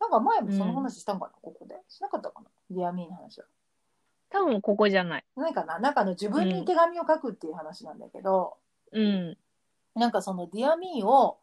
[0.00, 1.76] なんか前もその話したんかな、ここで。
[1.88, 3.46] しなかったかな Dear Me の話は。
[4.34, 5.24] 多分ここじゃない。
[5.36, 5.78] ないかな？
[5.78, 8.56] なんかあの自分に手紙を書くっていう話なんだけど、
[8.92, 9.38] うん。
[9.94, 11.38] なんかその Dear Me を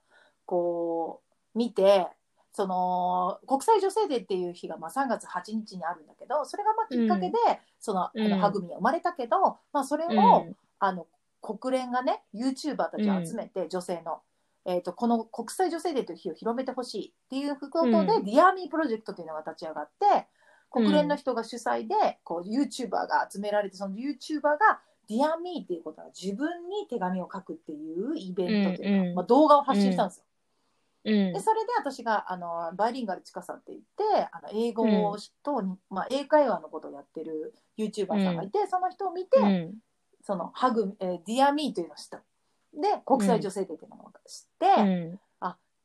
[0.46, 1.22] こ
[1.56, 2.08] う見て、
[2.52, 7.38] その国際女性デーっていう日がまあ3月8日にあるんだけど、それがまあきっかけで、
[7.80, 11.08] そのあうんの Hug Me が生まれたけど、まあそれを、うんあの
[11.42, 14.22] 国連がね、YouTuber たちを集めて、女性の。
[14.64, 20.28] えー、とこの国際女性デーという日を広めてほしいっていうことで、うん Dear Me プロジェクトというのが立ち上がって
[20.72, 30.24] 国連の人が主催で、こう YouTuber が集められてその YouTuber が Dear Me っていうことは自分に手紙を書くっていうイベントというか、うんうんまあ、動画を発信したんですよ。
[31.06, 31.40] うんで。
[31.40, 39.74] それで私があのバイリンガールちかさんって言ってあの英語をと、まあ、英会話のことをやってる YouTuber さんがいて、その人を見て、うん。
[40.24, 42.22] そのハグ、えー Dear Me というのを知った。
[42.74, 45.20] で国際女性デーっていうのを知って、うん。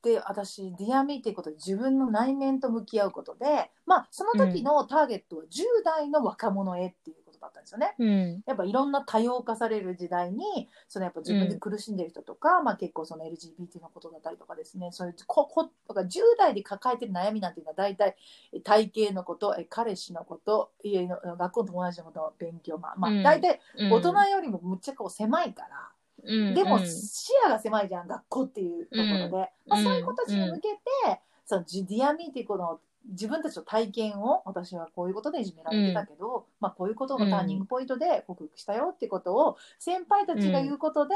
[0.07, 5.49] で私ディアミーっていうことで自分の内面と向き合うことでまあその時のターゲットは10
[5.85, 7.95] 代の若者へっていうことだったんですよね。
[7.99, 8.43] うん。
[8.47, 18.15] やっぱいろんな多様化される時代にそのやっぱ自分で苦しんでる人とか、まあ、結構その LGBT のことだったりとかですねそういうここだから10代で抱えてる悩みなんていうのは大体
[18.53, 25.91] え体型のことえ彼氏のこと家の学校の友達のこと勉強まあ、まあうん大体うん大人よりもむっちゃこう狭いから。
[26.27, 41.15] うんでもうん視野が狭いじゃん学校っていうところで、うんまあ、そういう子たちに向けて、そのジディアミーっていうこの自分たちの体験を私はこういうことでいじめられてたけど、まあ、こういうことがターニングポイントで克服したよっていうことを先輩たちが言うことで、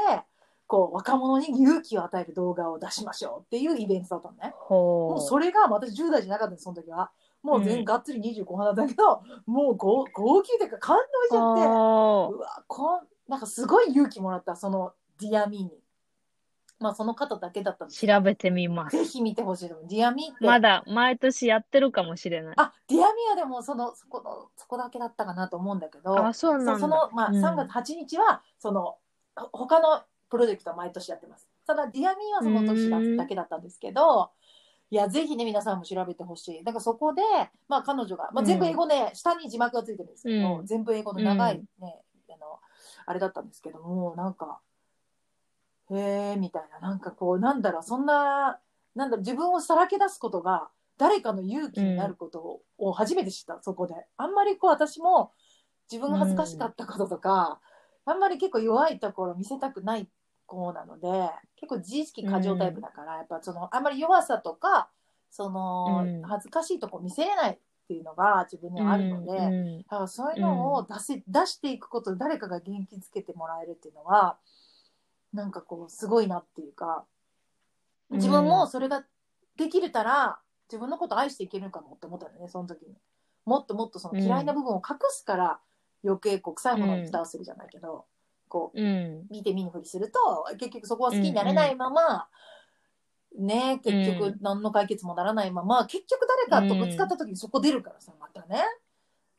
[0.67, 4.53] こう若者に勇気を与える動画を出しましょうっていうイベントだったのね。
[4.55, 5.11] ほう。
[5.15, 7.11] もうそれが私10代じゃなかったんですその時は。
[7.43, 11.67] もう全うんがっつり25半だったけど、もう号号泣というか感動しちゃって。
[11.67, 15.71] ほうわこんなんかすごい勇気もらったその Dear Me に
[16.81, 18.97] まあその方だけだったんで調べてみます。
[18.97, 19.87] ぜひ見てほしいと思う。
[19.87, 22.55] Dear Me って、まだ毎年やってるかもしれない。
[22.57, 26.79] あ Dear Me はでもそのそこのそこだけだったかなと思うんだけどあ、そうなんだ。
[26.79, 27.45] その、まあ、うん。
[27.45, 28.97] 3月8日はその
[29.35, 31.47] ほ他のプロジェクトは毎年やってます。
[31.67, 34.31] ただ Dear Me はその年だうんだけだったんですけど
[34.89, 36.63] いやぜひね皆さんも調べてほしい。
[36.63, 37.21] だからそこで、
[37.69, 40.65] まあ、彼女が、まあ、全部英語ね、下に字幕がついてるんですけど、うん。
[40.65, 42.59] 全部英語の長いね、あの
[43.05, 44.59] あれだったんですけどもなんか
[45.97, 46.79] へえみたいな。
[46.79, 48.59] なんかこうなんだろうそんな
[48.95, 53.95] なんだろう自分をさらけ出すことが誰かの勇気になることを初めて知った、そこで。
[54.17, 55.31] あんまりこう私も
[55.91, 57.59] 自分が恥ずかしかったこととか、
[58.05, 60.07] あんまり結構弱いところ見せたくない
[60.45, 61.07] 子なので
[61.55, 64.89] 結構自意識過剰タイプだから、やっぱそのあんまり弱さとか
[65.31, 66.21] その、うん。
[66.23, 69.77] 恥ずかしいとこ見せれないっていうのが自分にはあるので、うん。
[69.79, 74.37] だからそういうのを出せ、出していくことで誰かが元気づけてもらえるっていうのは
[75.33, 77.05] なんかこうすごいなっていうか
[78.11, 79.03] 自分もそれが
[79.57, 80.39] できれたら
[80.69, 82.95] 自分のこと愛していけるかもって思ったよねその時に。
[83.45, 85.59] もっともっとその嫌いな部分を隠すから
[86.03, 88.05] 余計こう臭いものに蓋をするじゃないけど、
[88.47, 89.25] こううん。
[89.29, 92.27] 見て見ぬふりすると結局そこは好きになれないまま、
[93.37, 98.63] ね結局何の解決もならないまま、結局誰かとぶつかった時にそこ出るからさまたね。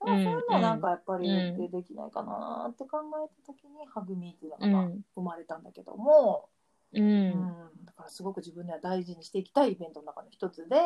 [0.05, 1.57] そういうのはなんかやっぱりうん。
[1.57, 5.05] でできないかなって考えた時に「ハグミーっていううのがん。
[5.15, 6.49] 生まれたんだけども、
[6.93, 7.03] ううん。
[7.03, 10.77] んだからすごく自分では大事にしていきたいイベントの中の一つで、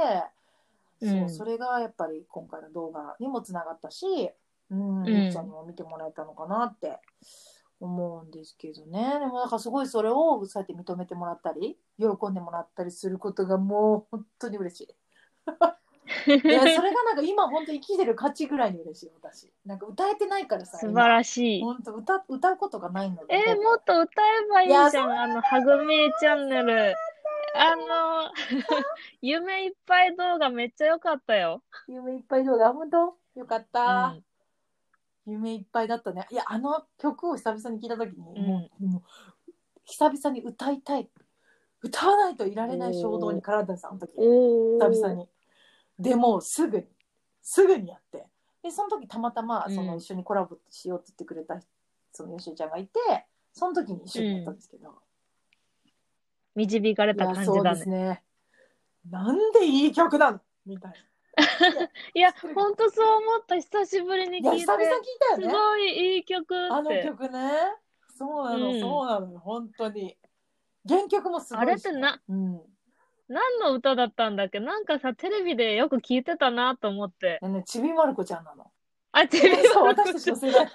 [1.00, 1.09] うん。
[1.11, 4.07] そうそれがやっぱり今回の動画にもつながったし、
[4.70, 5.12] うん、うん。
[5.12, 7.00] みっちゃんにも見てもらえたのかなって
[7.81, 9.18] 思うんですけどね。
[9.20, 14.94] でもなんかすごいそれをそうやって認めてもらったり喜んでもらったりすることがもう本当に嬉しい。
[16.27, 19.51] いや それがなんか今本当生きてる価値ぐらいに嬉しい私。
[19.64, 21.62] なんか歌えてないからさ素晴らしい。
[21.62, 23.35] 本当歌歌うことがないので。
[23.35, 26.95] えー、もっと歌えばいいじゃん、あの、はぐみえチャンネル。
[27.55, 28.31] あの、
[29.21, 31.62] 夢いっぱい動画めっちゃ良かったよ。
[31.88, 33.16] 夢いっぱい動画本当？
[33.35, 34.14] よかった、
[35.27, 35.33] うん。
[35.33, 36.27] 夢いっぱいだったね。
[36.31, 38.47] いやあの曲を久々に聞いた時に、うん。
[38.47, 39.03] もうもう
[39.85, 41.11] 久々に歌いたい。
[41.83, 44.14] 歌わないといられない衝動に絡んだんの時。
[44.16, 45.29] 久々に
[45.98, 46.87] でもうすぐに
[47.42, 48.26] すぐにやって。
[48.62, 51.61] でその時たまたまそのうん一緒にコラボしようって言ってくれた
[52.12, 52.98] そのよしえちゃんがいて
[53.52, 54.94] その時に一緒にやったんですけど、
[56.56, 57.70] 導かれた感じだね。
[57.70, 58.22] ですね。
[59.09, 60.92] なんでいい曲なのみたい
[62.14, 63.56] いや、ほんとそう思った。
[63.56, 64.48] 久しぶりに聞いて。
[64.48, 65.44] ないや久々聞いたよね。
[65.44, 67.02] すごいいい曲あの。
[67.02, 67.50] 曲ね。
[68.16, 68.80] そうなの、うん。
[68.80, 70.16] そうなのよ本当に。
[70.88, 72.61] 原曲もすごいしあれってな、うん
[73.28, 74.60] 何の歌だったんだっけ？
[74.60, 77.38] なんかさ、テレビでよく聞いてたなと思って。
[77.42, 78.70] えね、ちびまる子ちゃんなの。
[79.12, 80.70] あ、テレビそう、私たちの世代。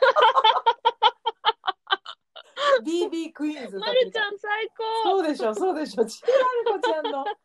[2.83, 6.05] BB クイーンズ歌まってるるちゃん最高そうでしょ、そうでしょ。
[6.05, 6.37] ちびま
[6.73, 7.23] る子ちゃんの。
[7.23, 7.37] 楽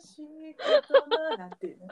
[0.00, 1.88] しいことな、なんていうね。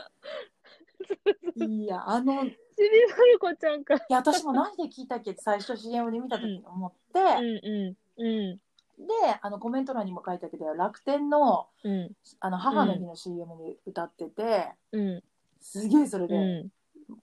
[1.67, 3.95] いや、あの、いちびまる子ちゃんか。
[4.09, 8.25] や、私も何で聞いたっけって最初 CM で見た時に思って、うんうん。
[8.25, 8.61] うん。
[8.99, 9.05] で、
[9.43, 12.11] あのコメント欄にも書いたけど、楽天のうん。
[12.41, 15.23] あの母の日の CM に歌ってて、うん。
[15.61, 16.69] すげえそれうでん。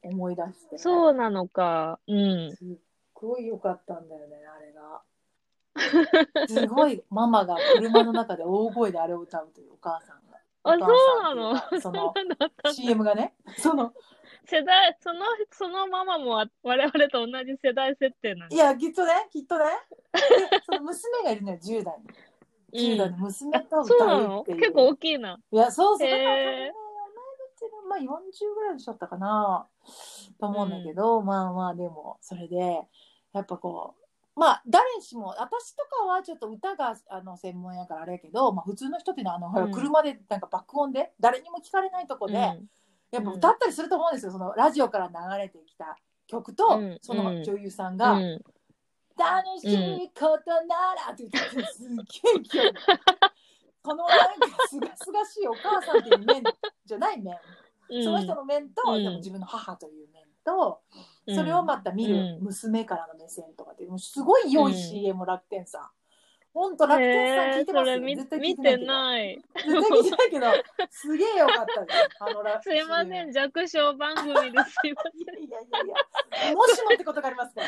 [0.03, 0.77] 思い出して。
[0.77, 1.99] そうなのか。
[2.07, 2.55] うん。
[2.55, 2.67] すっ
[3.13, 5.01] ごい良かったんだよね、あれが。
[6.47, 10.37] すごいママが車の中で大声であれを歌うというお母さんが。
[10.65, 12.13] あ、おそ母うなのさんっていうかその？
[12.13, 13.91] だったんだ CM がね、その、
[14.45, 18.55] 世代、その、そのママもわ我々と同じ世代設定なんだ。
[18.55, 19.65] いや、きっとね、きっとね。
[20.93, 21.99] 娘がいるのよ、10代
[22.71, 22.95] に。
[22.95, 24.57] 10代の娘と歌うっていう。
[24.57, 24.61] の？
[24.61, 25.39] 結構大きいな。
[25.51, 26.09] いや、そうそう。
[26.09, 26.79] だからね、同い
[27.59, 29.67] 年のまあ40ぐらいの人だったかな、
[30.39, 32.87] と思うんだけど、まあまあでも、それで、
[33.33, 33.95] やっぱこ
[34.35, 39.71] う、まあ誰しも、私とかはちょっと歌があの専門やからあれやけど、まあ普通の人っていうのは、あの、ほらうん。
[39.71, 42.39] 車でなんか爆音で、誰にも聞かれないとこで、うん。
[43.11, 46.97] やっぱ歌ったりすると思うんですよ、そのラジオから流れてきた曲と、うん。
[47.01, 48.41] その女優さんが、うん。
[49.17, 52.71] 楽しいことならって言っててすっげえ勢い
[53.81, 56.43] このなんかすがすがしいお母さんっていう面
[56.85, 57.63] じゃない面、うん
[58.03, 59.03] その人の面と、うん。
[59.03, 60.79] でも自分の母という面と、
[61.27, 61.35] うん。
[61.35, 62.43] それをまた見るうん。
[62.45, 65.81] 娘からの目線とかってもうすごい良い CM 楽天さん。
[66.53, 67.95] ほんと楽天さん聞いてますよ。
[67.95, 69.41] それ見絶対聞い見ててない。
[69.55, 72.09] 絶対聞いてないけど、すげえよかったです。
[72.19, 74.87] あのラすいません、弱小番組ですいません。
[74.87, 74.93] い
[75.49, 75.81] やいや
[76.45, 77.67] いや、もしもってことがありますから。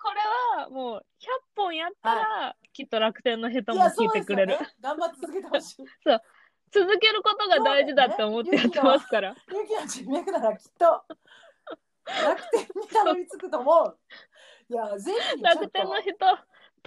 [0.00, 0.20] これ
[0.62, 4.58] はもう100本やったら、きっと楽天の人もいや、聞そいうてくれる。
[4.58, 4.58] ね。
[4.80, 5.84] 頑張って続けてほしい。
[6.70, 9.34] 続けることが大事だって思ってやってますから。
[9.48, 10.84] ユキの人脈ならきっと
[12.06, 13.98] 楽天にたどり着くと思う。
[14.70, 15.42] いや、ぜひ。
[15.42, 16.10] 楽天の人、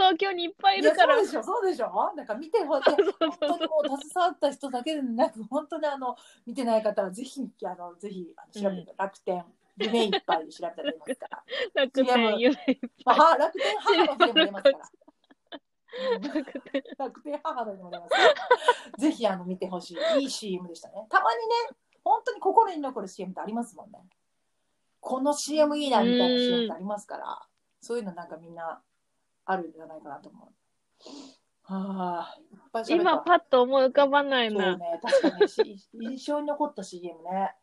[0.02, 1.16] 東京にいっぱいいるから。
[1.18, 2.14] そうでしょ、そうでしょ。
[2.16, 9.46] なんか見てほ 本当にもう携わった人だけでなく、本当にあの見てない方はぜひあのぜひあの調べて、 楽天
[9.78, 11.44] 夢いっぱいで調べたら出ますから。
[11.76, 13.20] 楽天夢いっまぱい。
[13.20, 14.78] あ、は楽天母のも出ますから。
[14.78, 14.92] うん
[16.98, 18.34] 楽天母の日でも出ますから。
[18.98, 20.22] ぜひあの見てほしい。
[20.22, 21.06] いい CM でしたね。
[21.10, 24.00] たまにね、本当に心に残る CM ってありますもんね。
[25.02, 27.42] この CM いいなみたいな CM ってありますから、
[27.82, 28.82] そういうのなんかみんな
[29.52, 30.52] あるんじゃないかなと思う。
[31.64, 32.38] はあ、
[32.90, 34.72] 今パッと思い浮かばないな。
[34.72, 37.56] そうね、確かにし印象に残った CM ね。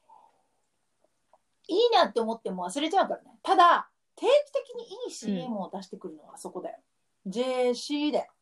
[1.69, 3.39] いいなって思っても忘れちゃうからね。
[3.43, 6.79] ただ、定期的にいい CM を出してくるのはあそこだよ。
[7.27, 8.33] JC だよ。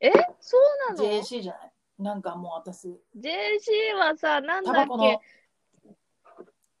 [0.00, 0.12] え？
[0.40, 0.58] そ
[0.90, 5.20] うなの？JC じゃないなんかもう私、?JC はさ、なんだっけ、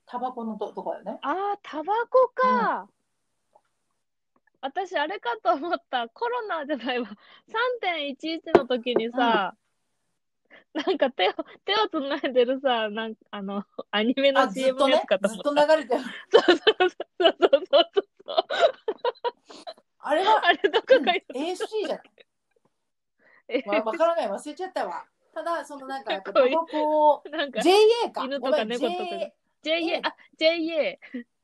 [0.06, 1.18] タバコのととこだよね。
[1.22, 2.88] ああ、タバコか。
[4.64, 6.08] 私、あれかと思った。
[6.08, 7.10] コロナじゃないわ。
[7.82, 9.54] 3.11の時にさ、
[10.72, 11.32] なんか手を、
[11.66, 15.66] 手をつないでるさ、なんか、あの、アニメあ、のず CM っとねのやつか、とずっ思った。
[15.66, 16.02] と流れてる。
[16.30, 16.90] そうそうそう
[17.20, 17.90] そうそう
[18.24, 18.36] そう。
[19.98, 22.00] あれはあれどこが AC じゃない
[23.48, 25.04] えわわからない、忘れちゃったわ。
[25.34, 28.24] ただ、そのなんか、やっぱこういうタバコ、なんか、JA か。
[28.24, 30.98] 犬とか猫とか JA JA、あ、JA。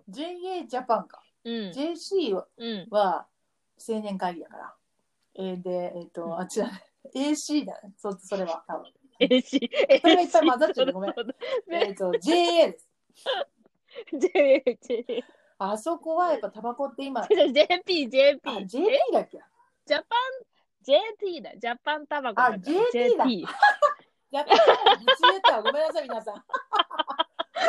[0.09, 1.23] JA ジャパンか。
[1.45, 1.71] うん。
[1.71, 2.87] JC はうん。
[2.91, 3.27] は
[3.89, 4.75] 青年会議だから。
[5.35, 6.85] えーで、えっ、と、あっちだね。
[7.15, 7.93] AC だね。
[7.97, 8.93] そそれは、多分。
[9.21, 9.71] AC。
[10.01, 11.15] それがいっぱい混ざっちゃうごめん
[11.71, 12.89] えっ、と、JA です。
[14.13, 15.25] JA、JA。
[15.59, 18.67] あそこはやっぱタバコって今、あ、JP、JP。
[18.67, 19.39] JP だっけ？
[19.87, 20.19] ジャパン、
[20.83, 21.51] JT だ。
[21.57, 22.55] ジャパンタバコだから。
[22.57, 23.27] あ JT だ
[24.31, 26.45] やっぱり、ぶち入れたわごめんなさい、皆さん。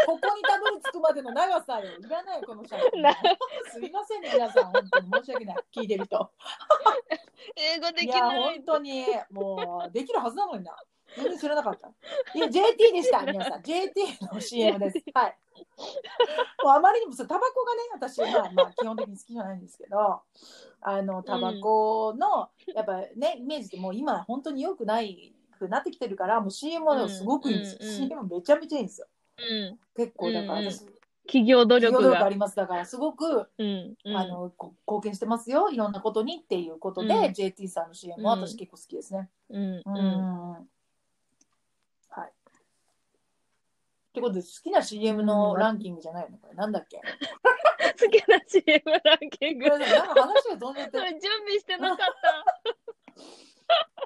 [0.06, 1.92] ここにたどり着くまでの長さよ。
[2.00, 3.14] いらない、この写真な。
[3.72, 4.72] すいませんね、皆さん。
[4.72, 5.56] 本当に申し訳ない。
[5.76, 6.32] 聞いてる人。
[7.56, 8.64] 英語できない本。
[8.64, 10.76] 当に、もう、できるはずなのにな。
[11.16, 11.90] 全然知らなかった。
[12.36, 13.64] いや、JT でした、皆さん。
[13.64, 13.94] JT
[14.34, 15.04] の CM です。
[15.14, 15.38] はい。
[16.64, 20.22] もうあまりにもそうタバコがね、私、まあ、まあ、基本的に好きじゃないんですけど、
[20.82, 27.78] あの、タバコの、やっぱね、イメージってもう今、本当に良くないくなってきてるから、もう CM はすごくいいんですよ。
[27.82, 29.08] うんうんうん CM めちゃめちゃいいんですよ。
[29.50, 29.80] うん。
[29.96, 30.86] 結構、だからうんうん私、
[31.28, 32.30] 企業努力があ。
[32.30, 32.56] ります。
[32.56, 33.96] だから、すごく、うん。
[34.04, 35.70] うんあの、こ貢献してますよ。
[35.70, 39.30] いろんなことにっていうことで、うん JT さんの CM は私結構好きですね。
[39.50, 39.76] うん。
[39.78, 39.96] ううん。
[39.96, 40.52] ん
[42.10, 42.30] はい。
[42.30, 42.32] っ
[44.14, 46.38] てことで、好きな CM のランキングじゃないの？
[46.38, 47.00] これ、なんだっけ？
[48.04, 49.70] 好きな CM ランキング。
[49.70, 52.46] これなんか話が飛んじゃっ それて、準備してなかった。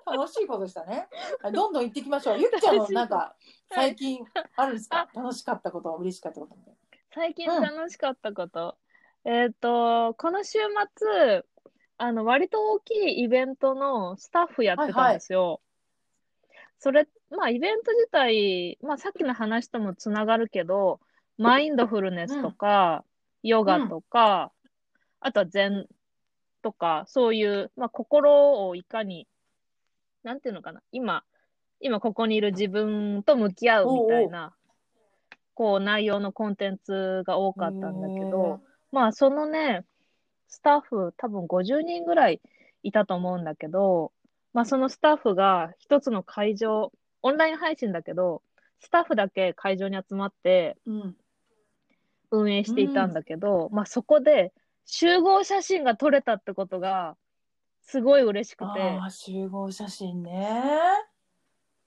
[0.06, 1.08] 楽しいことでしたね。
[1.42, 2.40] はいどんどん行ってきましょう。
[2.40, 3.36] ゆっちゃんのなんか、
[3.70, 4.20] 最近
[4.56, 5.10] あるんですか？
[5.14, 6.56] 楽しかったこと、嬉しかったこと
[7.14, 8.78] 最近楽しかったこと。
[9.24, 10.60] えっ、と、この週
[10.98, 11.44] 末、
[11.98, 15.62] あの、割と大きいイベントのスタッフやってたんですよ。
[16.78, 21.00] それ、まあ、イベント自体、まあ、さっきの話ともつながるけど、
[21.38, 23.04] マインドフルネスとか、
[23.42, 24.52] ヨガとか、
[25.20, 25.88] あとは禅
[26.62, 29.28] とか、そういう、まあ、心をいかに、
[30.26, 31.24] なんていうのかな、今、
[31.80, 34.56] 今ここにいる自分と向き合うみたいな、
[35.54, 38.60] こう、内容のコンテンツが多かったんだけど、
[38.92, 39.86] まあ、そのね、
[40.48, 42.42] スタッフ多分50人ぐらい
[42.82, 44.12] いたと思うんだけど、
[44.52, 48.42] まあ、そのスタッフが一つの会場、オンライン配信だけど、
[48.80, 50.76] スタッフだけ会場に集まって。
[52.32, 54.52] 運営していたんだけど、まあ、そこで
[54.86, 57.16] 集合写真が撮れたってことが、
[57.86, 60.72] すごい嬉しくて、ああ、集合写真ね。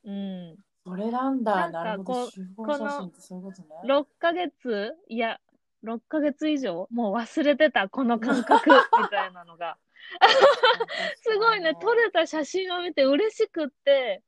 [0.05, 0.57] うん。
[0.84, 1.70] それなんだ。
[1.70, 2.30] なるほど。
[2.30, 3.68] 集合写真ってそういうことね。
[3.84, 5.40] 6ヶ月、いや、
[5.84, 8.70] 6ヶ月以上、もう忘れてた、この感覚、
[9.03, 9.76] みたいなのが。
[11.22, 14.22] すごいね、撮れた写真を見て嬉しくって、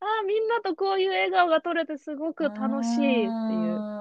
[0.00, 3.28] ああ、みんなとこういう笑顔が撮れてすごく楽しいっていう。
[3.28, 3.96] うん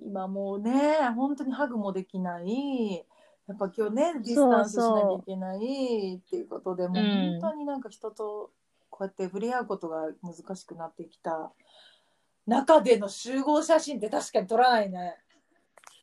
[0.00, 3.04] 今もうね、本当にハグもできない。
[3.48, 8.50] やっぱ今日ね、ディスタンスしなきゃいけないっていうことで、もううん本当になんか人と
[8.90, 11.50] こうやって触れ合うことが難しくなってきた
[12.46, 15.16] 中での集合写真って確かに撮らないね。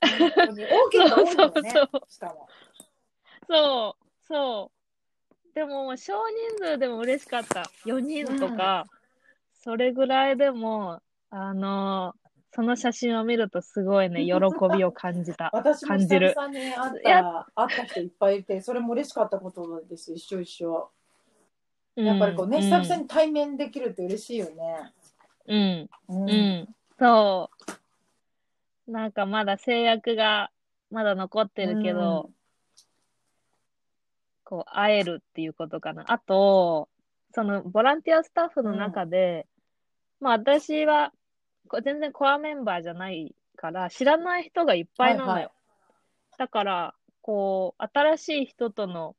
[0.02, 1.18] 大きいのが
[1.54, 1.74] 多いね。
[2.08, 2.48] しかも。
[3.48, 4.72] そう、そ
[5.54, 5.56] う。
[5.56, 6.14] でも、少
[6.58, 7.70] 人数でも嬉しかった。
[7.86, 8.86] 4人とか、
[9.54, 12.16] それぐらいでも、あの
[12.56, 14.32] その写真を見るとすごいね、喜
[14.78, 15.50] びを感じた。
[15.52, 20.14] 私も久感じる々に会っいやた会った人いっぱいいて、それも嬉しかったことです。
[20.14, 20.90] 一緒一緒。
[21.96, 24.92] やっぱりこうね、ん久々に対面できるって嬉しいよね。
[25.48, 27.50] うん、うんうん、そ
[28.88, 28.92] う。
[28.92, 30.50] なんかまだ制約が
[30.92, 32.30] まだ残ってるけど、
[34.46, 36.06] こう、会えるっていうことかな。
[36.08, 36.88] あと、
[37.34, 39.46] その、ボランティアスタッフの中で、
[40.22, 41.16] まあ私は、こ
[41.84, 45.32] 全然コアメンバーじゃないから、知らない人がいっぱいなのよ。
[45.32, 45.52] はいはい
[46.38, 49.16] だから、こう、新しい人との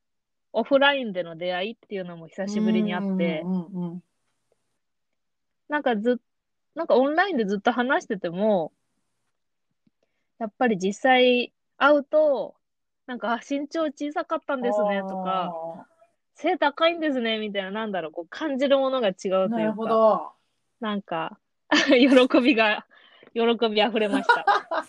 [0.52, 4.02] オフラインでの出会いっていうのも久しぶりにあって、うんうんうん
[5.68, 6.16] なんかずっ、
[6.76, 8.72] なんかオンラインでずっと話してても、
[10.38, 12.54] やっぱり実際会うと、
[13.06, 15.52] なんか、あ身長小さかったんですね、とか、
[16.36, 19.48] 背高いんですね、みたいな、なんだろう、こう感じるものが違うというか。
[19.48, 20.30] なるほど。
[20.78, 21.36] なんか、
[22.28, 22.86] 喜びが、
[23.34, 24.44] 喜び溢れました。
[24.70, 24.86] あ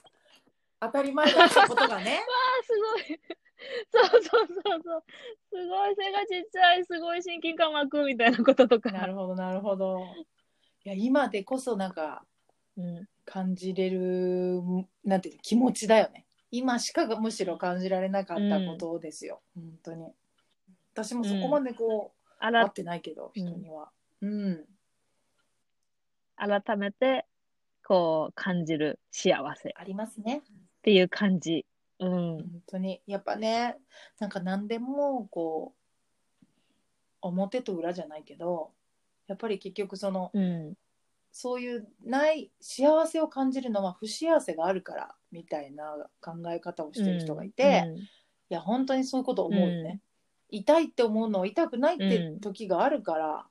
[0.80, 2.21] 当たり前だってことがね。
[2.61, 3.19] あ、すごい。
[3.91, 5.03] そうそうそうそう。
[5.49, 8.91] すごい背がちっちゃい、すごい親近感湧くみたいなこととか。
[8.91, 10.05] なるほど、なるほど。
[10.86, 12.23] いや、今でこそなんか
[12.78, 13.07] うん。
[13.25, 14.61] 感じれる、
[15.03, 16.25] なんていうの、気持ちだよね。
[16.49, 19.41] 今しかがむしろ感じられなかったことですよ。
[19.53, 20.13] 本当に。
[20.93, 23.89] 私もそこまでこう、あら会ってないけど、人には。
[24.21, 24.65] うん。
[26.38, 27.25] 改めて、
[27.85, 30.43] こう、感じる幸せっありますね。
[30.81, 31.65] ていう感じ。
[31.99, 32.09] うん。
[32.09, 33.75] 本当にやっぱね
[34.19, 35.73] なんか何でもこ
[36.43, 36.45] う
[37.21, 38.71] 表と裏じゃないけど
[39.27, 40.73] やっぱり結局そのうん。
[41.29, 47.83] そういうない幸せを感じるのは不幸せがあるからみたいな考え方をしてる人がいて、
[48.49, 49.99] いや本当にそういうこと思うよね、
[50.49, 53.45] 痛いって思うのは痛くないって時があるから、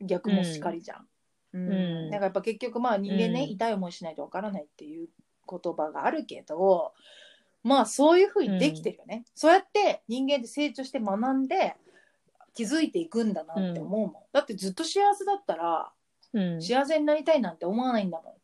[0.00, 1.08] 逆もしかりじゃん、
[1.52, 1.70] うん。
[1.70, 1.74] う
[2.08, 2.10] ん。
[2.10, 3.50] だからやっぱ結局まあ人間ね、うん。
[3.50, 5.08] 痛い思いしないとわからないっていう
[5.48, 6.92] 言葉があるけど
[7.62, 11.76] まあそういうふうにできてるよね、そうやって人間って成長して学んで
[12.54, 15.90] 気づいていくんだなって思うもん、だってずっと幸せだったら
[16.32, 16.62] うん。
[16.62, 18.34] 幸せになりたいなんて思わないんだもん。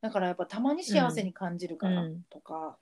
[0.00, 2.76] だからやっぱたまに幸せに感じるからうんとか、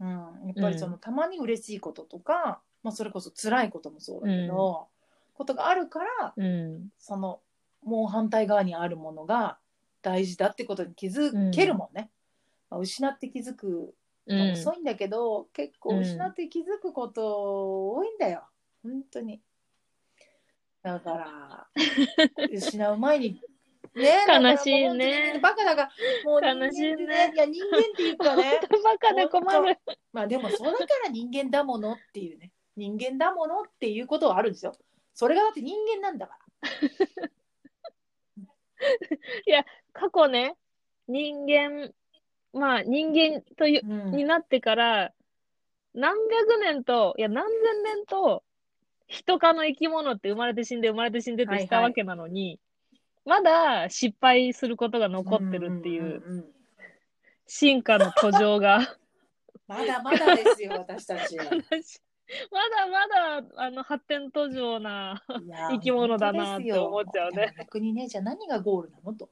[0.00, 0.08] うん。
[0.08, 0.18] や
[0.52, 4.88] っぱりそのたまに嬉しいこととか、まあ、それこそ辛いこともそうだけど、
[5.34, 6.88] ことがあるからうん。
[6.98, 7.40] その
[7.82, 9.58] もう反対側にあるものが
[10.02, 12.10] 大事だってことに気づけるもんね、
[12.70, 13.94] まあ、失って気づく
[14.26, 14.52] うん。
[14.52, 18.44] 遅いんだけど、結構失って気づくこと多いんだよ。
[18.82, 19.40] 本当に。
[20.82, 21.66] だから
[22.50, 23.40] 失う前に
[23.94, 25.38] ね悲しいね。
[25.40, 25.90] バカだから
[26.24, 27.32] もう人間って悲しいね。
[27.34, 29.78] いや人間っていうかねバカで困る。
[30.12, 32.52] まあでもそうだから人間だものっていうね。
[32.76, 34.72] 人間だものっていうことはあるんですよ。
[35.14, 36.68] それがだって人間なんだから
[39.92, 40.56] 過去ね、
[41.08, 41.92] 人間、
[42.52, 44.16] まあ人間という、うん。
[44.16, 45.12] になってから、
[45.94, 48.42] 何百年と、いや何千年と、
[49.08, 51.84] 人科の生き物って生まれて死んで生まれて死んでってしたはい。
[51.84, 52.58] はいわけなのに、
[53.24, 56.44] まだ失敗することが残ってるっていう、んんんん。
[57.46, 58.96] 進化の途上が、
[59.68, 61.36] まだまだですよ私たち。
[61.36, 61.38] い
[62.50, 67.54] まだまだ、あの、発展途上な、や 生き物だなって思っちゃうね。
[67.58, 69.30] 逆にねじゃあ何がゴールなのと。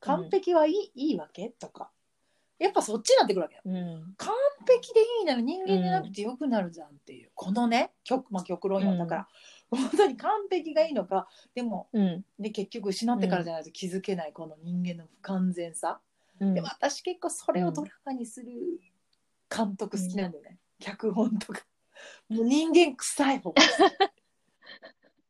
[0.00, 1.50] 完璧はいい,、いいわけ？
[1.50, 1.90] とか。
[2.58, 3.62] やっぱそっちになってくるわけよ。
[3.66, 4.14] うん。
[4.16, 4.34] 完
[4.66, 8.98] 璧でいいなら人間じゃなくてよくなるじゃんっていう、このね極,、まあ、極論よ、うん。
[8.98, 9.28] だから
[9.70, 11.28] 本当に完璧がいいのか。
[11.54, 12.24] でも、うん。
[12.38, 16.00] ね、結局失ってからじゃないと気づけないこの人間の不完全さ、
[16.40, 16.54] うん。
[16.54, 18.52] でも私結構それをドラマにする
[19.54, 21.60] 監督好きなんだよね、脚本とか
[22.28, 24.10] もう人間臭い方が好き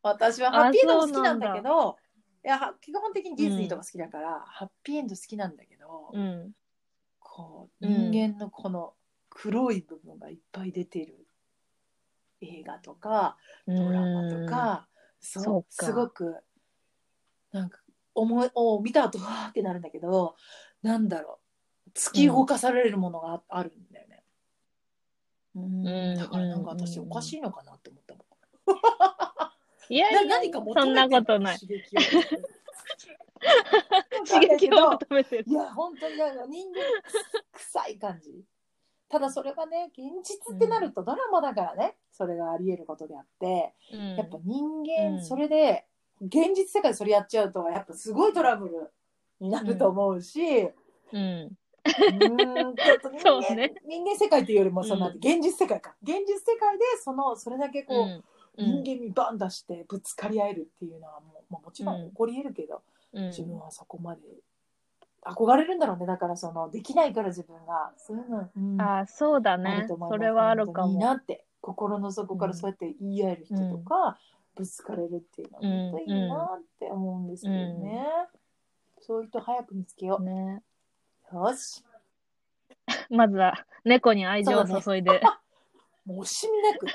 [0.03, 1.97] 私はハッピーエンドも好きなんだけど
[2.47, 6.53] いやは基本的にディズニーとか好きだから、ハッピーエンド好きなんだけど、うん。
[7.19, 8.95] こう人間のこの
[9.29, 11.27] 黒い部分がいっぱい出てる
[12.41, 13.37] 映画とか
[13.67, 14.87] ドラマとか、
[15.21, 15.87] そうそうか。
[15.87, 16.37] すごく
[17.51, 17.81] なんか
[18.15, 20.37] 思いを見た後わーってなるんだけど
[20.85, 21.41] なんだろ
[21.89, 21.91] う。
[21.99, 24.16] 突き動かされるものがあ,、あるんだよね。
[25.57, 28.23] うんうんだからなんか私うんおかしいのかなって思ったもん。
[29.89, 31.59] いやいや、な何か求めてそんなことない。
[31.59, 32.01] 刺激を。
[34.27, 35.45] 刺激を求めてる。
[35.47, 36.81] いや本当になんか人間
[37.53, 38.45] 臭い感じ
[39.09, 43.73] ただそれがね現実ってなるとドラマだからね、それがあり得ることであって
[44.17, 45.87] やっぱ人うん間それで
[46.21, 48.91] 現実世界でそれやっちゃうとやっぱすごいトラブル
[49.39, 50.71] になると思うし、
[51.13, 51.57] うん。
[51.87, 53.75] うーんちょっと人間,、そうね。
[53.87, 55.17] 人間世界っていうよりもその、うん。
[55.17, 55.95] 現実世界か。
[56.03, 57.95] 現実世界でそのそれだけこ
[58.59, 58.83] う、うん。
[58.83, 62.83] 人間にバン出してぶつかり合えるっていうのはもう、まあ、もちろん起こり得るけど、
[63.13, 63.27] うん。
[63.29, 64.21] 自分はそこまで
[65.23, 66.07] 憧れるんだろうね。
[66.07, 68.81] だからそのできないから自分がそういうの、うん。
[68.81, 71.15] ああ、そうだあねそれはあるか本当にいいなも。
[71.17, 74.19] って心の底からそうやって言い合える人とか、
[74.55, 78.07] ぶつかれるっていうのは本当いいなって思うんですけどね、
[79.01, 80.63] そういう人早く見つけよね。
[81.33, 81.85] う、よし
[83.11, 85.21] まずは、猫に愛情を注いで、
[86.07, 86.87] もう惜しみなく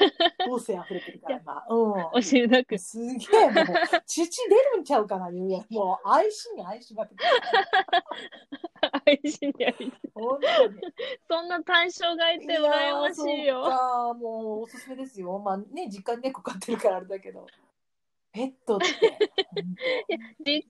[0.50, 2.78] 母性溢れてるから今うん惜しみなく。
[2.78, 3.66] すげえもう
[4.06, 7.24] 父出るんちゃうかないうやもう愛しに愛しまくって
[9.22, 9.92] 愛しに愛し。
[10.14, 10.82] 本当に
[11.30, 13.66] そんな対象がいて羨ましいよ。
[13.66, 15.38] そうかもうおすすめですよ。
[15.40, 17.46] まあね、実家に猫飼ってるからあれだけど。
[18.32, 18.86] ペットって、
[20.40, 20.66] じ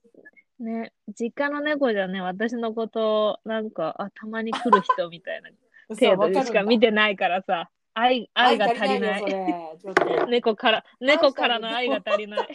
[0.60, 5.50] ね、実家の猫じゃね、私のこと、なんか、あ、たまに来る人みたいな。
[5.88, 9.20] 程度でしか見てないからさ、愛、愛が足りない。
[9.22, 9.74] よそれ。
[9.82, 10.26] ちょっと。
[10.30, 12.48] 猫から、猫からの愛が足りない。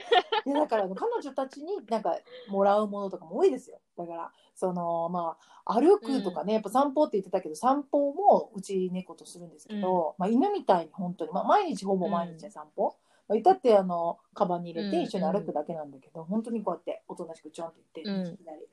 [0.46, 3.80] いやだから彼女たちになんかもらうものとかも多いですよ。
[3.96, 12.96] だからそのまあ歩くとかね、やっぱ散歩って言ってたけど散歩もうち猫とするんですけど、まあ、犬みたいに本当に、まあ、毎日ほぼ毎日ね散歩、
[13.30, 18.30] まあ、いたってあのカバンに入れて一緒に歩くだけなんだけど、本当にこうやっておとなしくちょんって言って、うん。
[18.32, 18.66] 右左。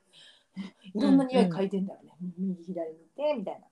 [0.94, 3.62] いろんな匂い嗅いでんだよね、右左見てみたい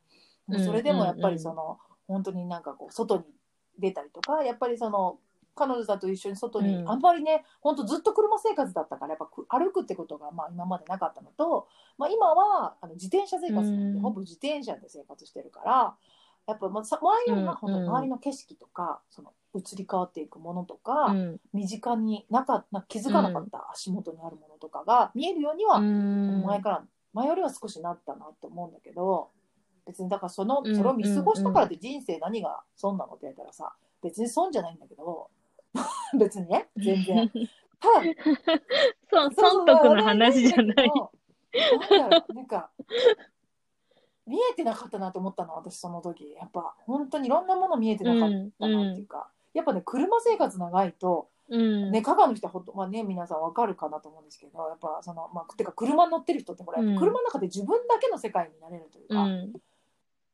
[0.49, 0.61] な。
[0.61, 3.25] それでもやっぱりその、本当になんかこう外に
[3.81, 5.19] 出たりとかやっぱりその
[5.57, 6.89] 彼女さんと一緒に外に、うん。
[6.89, 11.67] あんまりね本当ずっと車生活だったからやっぱく歩くってことがまあ今までなかったのと、
[11.99, 14.03] まあ、今はあの自転車生活なんで、うん。
[14.03, 15.97] ほぼ自転車で生活してるから
[16.47, 21.41] やっぱまあさ周りの、うん本当周りの景色とかその移り変わっていくものとか、うん。
[21.53, 26.43] 身近になかな気づかなかった足元にあるものとかが見えるようには、うん。
[26.45, 26.85] 前から
[27.17, 29.31] 前よりは少しなったなと思うんだけど
[29.87, 35.31] 別にだからそのうんそれを見過ごしたからって人生何が損なのって言われたらさ別に損じゃないんだけど
[36.19, 37.31] 別にね全然。
[39.11, 40.91] ただそ損得の話じゃない。
[41.91, 42.71] なんだろうなんか
[44.27, 46.33] 見えてなかったなと思ったの私その時。
[46.33, 48.31] やっぱ本当にいろんなもの見えてなかっ
[48.61, 51.91] たなっていうか、やっぱね車生活長いとうん。
[51.93, 59.53] ね、香川の人はほまあね、皆さんわかるかなと思うんですけど、やっぱその、まあ、てか車に乗ってる人ってこれ、うん車の中で自分だけの世界になれるというか、うん。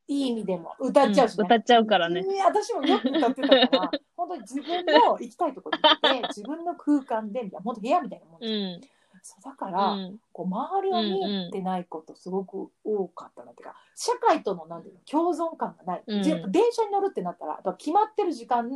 [0.09, 1.45] いい意味でも歌っちゃうしね。
[1.45, 2.25] 歌っちゃうからね。
[2.45, 8.81] 私もよく歌ってたから、 本当に自分の行きたいところに行って、 自分の空間で、本当部屋みたいなもんうですよん。
[9.25, 10.19] そうだかうら、ん。
[10.33, 16.03] こう周りを見てないことすごく多かったなっていうか、社会とのなんていうの共存感がない。
[16.07, 18.69] うん電車に乗るってなったら、やっぱ決まってる時間、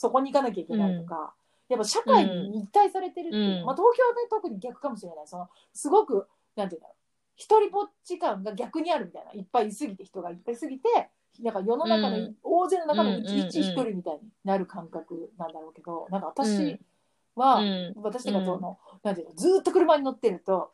[0.00, 1.34] そこに行かなきゃいけないとか、
[1.68, 3.64] やっぱ社会に一体されてるっていう、うん。
[3.66, 5.26] まあ東京はね特に逆かもしれない。
[5.26, 6.26] そのすごく
[6.56, 6.96] なんていうんだろう、
[7.36, 11.10] 一人ぼっち感が逆にあるみたいな、いっぱいいすぎて人がいっぱいいすぎて。
[11.42, 12.34] なんか世の中のうん。
[12.42, 16.80] 大勢の中のうちうん一一人みたいになる感覚なんだろうけど、なんかう私ん。
[17.36, 17.92] は、うん。
[17.96, 20.72] 私とかその、なんていうのずーっと車に乗ってると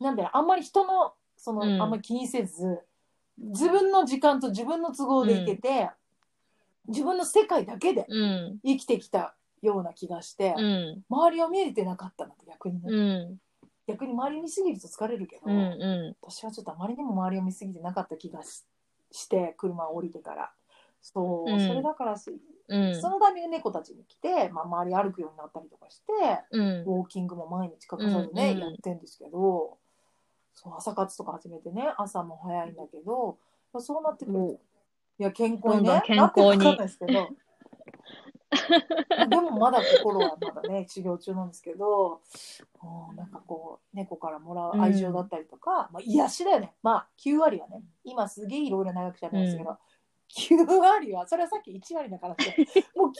[0.00, 1.82] なんだろうあんまり人のその、うん。
[1.82, 2.80] あんまり気にせず
[3.38, 5.90] 自分の時間と自分の都合で行けて、
[6.88, 8.58] 自分の世界だけでうん。
[8.64, 11.02] 生きてきたような気がして、うん。
[11.08, 13.38] 周りを見えてなかったなって逆にね、うん。
[13.86, 15.58] 逆に周り見すぎると疲れるけど、うん。
[15.58, 18.64] う私はちょっとあまりにも周りを見すぎてなかった気がし
[19.10, 20.52] して車を降りてから
[21.00, 22.34] そう、うんそれだからすん。
[22.68, 23.00] うん。
[23.00, 26.12] そのために猫たちに来て、まあ、周り歩くようになったりとかして、
[26.50, 26.82] うん。
[26.84, 29.78] ウォーキングも毎日欠かさずね、うんうんやってんですけど
[30.54, 33.38] そう朝活とか始めてね朝も早いんだけど
[33.78, 34.60] そうなってくると
[35.18, 35.82] いや健康にね。
[35.82, 36.64] どんどん健康に。
[36.64, 37.28] なっですけど。
[39.28, 42.22] でもまだ心はまだね治療中なんですけど
[42.82, 46.72] うんなんかこう猫からもらう愛情だったりとか、まあ、癒しだよね。
[46.82, 49.76] まあ9割はね今すげえいろいろ長くしゃべるんですけど、
[50.66, 52.44] 9割はそれはさっき1割だからって。
[52.96, 53.12] もう9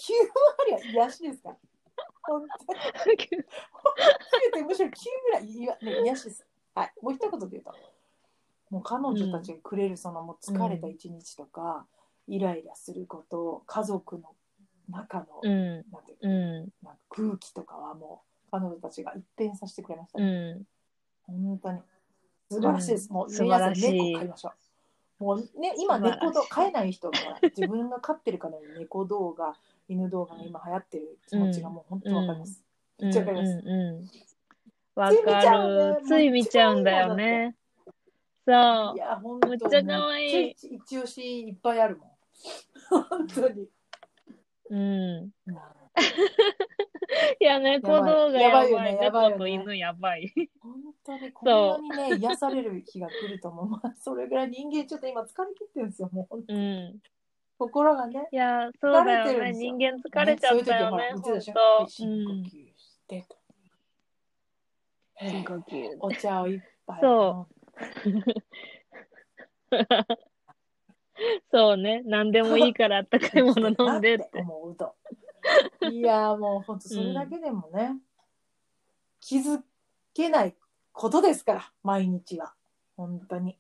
[0.59, 1.57] 割は癒しですから。
[2.23, 2.47] 本
[3.05, 3.19] 当に。
[4.53, 4.93] てむしろ9
[5.25, 6.47] ぐらいいや、ね、癒しです。
[6.75, 7.75] はい、もう一言で言うと、
[8.71, 11.87] もう彼女たちがくれるそのもう疲れた一日とか、
[12.27, 14.35] イライラすること、家族の
[14.91, 15.75] 中の、うん。
[15.91, 16.55] なんていううん。
[16.83, 20.63] なんか空気とかはもう彼女たちが一変させてくれました、うん。
[21.27, 21.81] 本当に
[22.51, 23.13] 素晴らしいです。
[23.13, 24.53] もう皆さん猫飼いましょ
[25.21, 25.25] う。
[25.25, 27.19] もうね、今猫動飼えない人が
[27.57, 29.57] 自分が飼ってるかのように猫動画、
[29.89, 32.65] 犬動画が今流行ってる気持ちがもう本当わかります。
[32.99, 33.07] うん。
[33.07, 33.63] めっちゃわかります
[35.25, 35.43] か
[35.99, 36.07] る。
[36.07, 37.57] つい見ちゃうんだよね。
[38.49, 42.09] そいや、本当めっちゃ可愛い一押しいっぱいあるもん。
[43.11, 43.65] 本当に。
[43.65, 43.71] う。
[44.71, 45.33] うん。
[47.41, 48.95] いや、猫動画やばいやばい。
[48.95, 50.33] ねやばいよね猫と犬やばい。
[50.63, 50.73] 本
[51.05, 53.69] 当にこんなにね、癒される日が来ると思う。
[53.69, 56.09] まあ、それぐらい人間ちょっと今疲れ切ってるんですよ。
[56.11, 56.63] もう本当にう
[56.95, 57.03] ん。
[57.59, 58.29] 心がね。
[58.33, 59.53] いや、そうだよね。
[59.53, 61.11] 人間疲れちゃったよね。
[61.23, 63.37] そういう時はほ深呼吸してと。
[65.21, 65.29] うん。
[65.29, 65.97] 深呼吸。
[66.01, 67.47] お茶を一杯そ
[71.51, 72.03] そうね。
[72.05, 74.41] 何でもいいからあったかいもの飲んでって。
[74.41, 74.95] 思うと。
[75.91, 77.97] いやーもう本当それだけでもね、
[79.21, 79.63] 気づ
[80.15, 80.57] けない
[80.93, 82.55] ことですから、毎日は。
[82.97, 83.57] 本当に。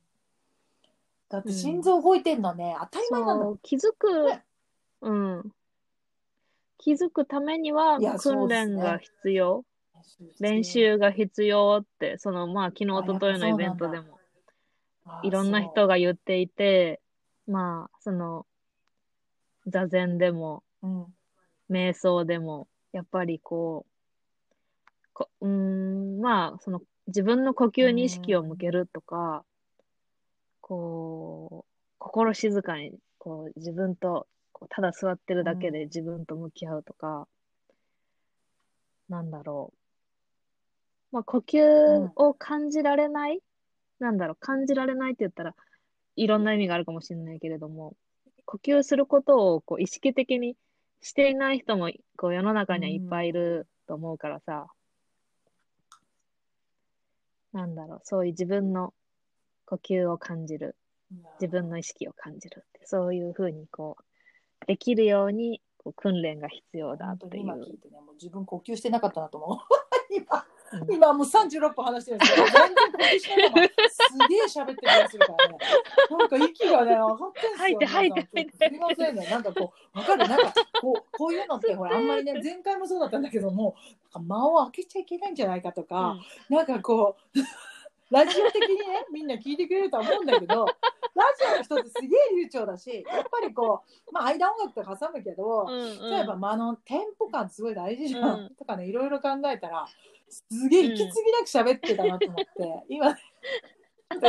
[1.28, 4.44] だって心臓動いてんのね、当たり前なんだもんそう、気づくね、
[5.02, 5.52] うん。
[6.78, 9.64] 気づくためにはいやそう訓ですね練が必要。
[10.40, 14.18] 練習が必要って、その、まあ、昨日、あ一昨日のイベントでも、
[15.22, 17.00] いろんな人が、が言っていて、
[17.46, 18.46] まあ、その、
[19.66, 21.06] 座禅でも、うん、
[21.70, 23.92] 瞑想でも、やっぱりこう、
[25.12, 29.44] こうーん、まあ、その、自分の呼吸に意識を向けるとか、
[30.60, 31.64] こ
[31.98, 37.26] 心静かに、こう、自分と、こうただ座ってるだけで自分と向き合うとか、
[39.08, 39.77] なんだろう。
[41.10, 43.40] まあ、呼吸を感じられない、
[43.98, 45.54] なんだろう、感じられないって言ったら、
[46.16, 47.96] いろんな意味があるかもしれないけれども、
[48.44, 50.56] 呼吸することをこう意識的に
[51.00, 54.66] していない人もこう世の中にはいっぱいいると思うからさ、
[57.52, 58.92] なんだろう、そういう自分の
[59.64, 60.76] 呼吸を感じる、
[61.40, 67.72] 自分の意識を感じるって、そういうふうにこう、できるようにこう訓練が必要だ本当に今っていう。
[67.72, 69.58] 聞いてね、もう自分呼吸してなかったなと思う。
[70.14, 70.57] 今、うん
[70.90, 75.58] 今もう36分話してるんですけど、全然呼吸してないまますげえ喋ってる気がするからね。
[76.10, 77.56] なんか息がね、上がってんすよ。
[77.56, 79.26] 吐いて吐いてすみませんね。
[79.30, 83.74] なんかこう、わかるなんかこう、こういうのって、ほら、あんまりね、前回もそうだったんだけども、
[84.14, 86.16] なんか間を空けちゃいけないんじゃないかとか、
[86.48, 87.38] なんかこう、
[88.10, 99.86] ラジオ的にね、みんな聞いてくれるとは思うんだけど、ラジオの人ってすげえ流暢だし、やっぱりこう、まあ間音楽とか挟むけど、うんうん例えば、まあ、あのテンポ感すごい大事じゃん、うんとかねいろいろ考えたら
[100.30, 103.16] すげえ息継ぎなく喋ってたなと思って、 今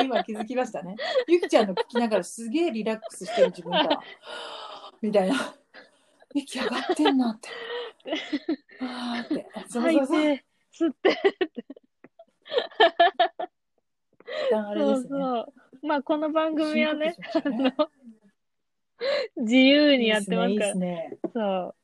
[0.02, 0.96] 今気づきましたね。
[1.28, 4.00] ゆきちゃんの聞きながらすげえリラックスしてる自分から
[5.02, 5.56] みたいな。
[6.36, 7.50] 息上がってんなって。
[8.82, 9.48] あーって。
[9.68, 10.22] そう吐いうそそう。
[10.22, 11.18] て、吸って、
[14.56, 15.10] あれですね。
[15.10, 15.54] そうそう。
[15.88, 17.16] まあ、この番組はね、
[19.38, 20.68] 自由にやってますいいから。
[20.68, 21.18] ですね。
[21.34, 21.76] そう。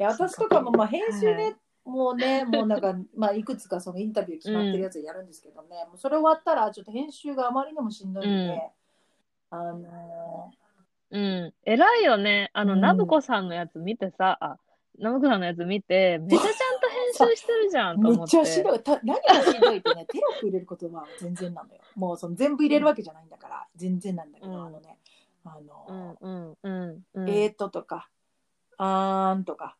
[0.00, 1.56] いや私とかもまあ編集ね、はい
[1.88, 8.52] もうねもうなんか、まあ、いくつかそのインタビュー決まってるやつやるんですけどね、もうそれ終わったらちょっと編集があまりにもしんどいんで、
[9.50, 10.50] うんあの
[11.10, 11.54] うん。
[11.64, 12.50] 偉いよね。
[12.52, 14.58] あの、うんナブコさんのやつ見てさ、あ、
[14.98, 16.88] ナブコさんのやつ見て、めっちゃちゃんと
[17.22, 18.36] 編集してるじゃんとめ思って。
[18.36, 24.98] っちゃしんどいた何がしんどいってねテロップ入れることは全然なのよもうその全部入れるわけじゃないんだから全然なんだけど、うんあのね
[25.44, 27.02] あうのん、うん、うん。
[27.14, 28.10] うん、えーととか
[28.76, 29.76] あーんとか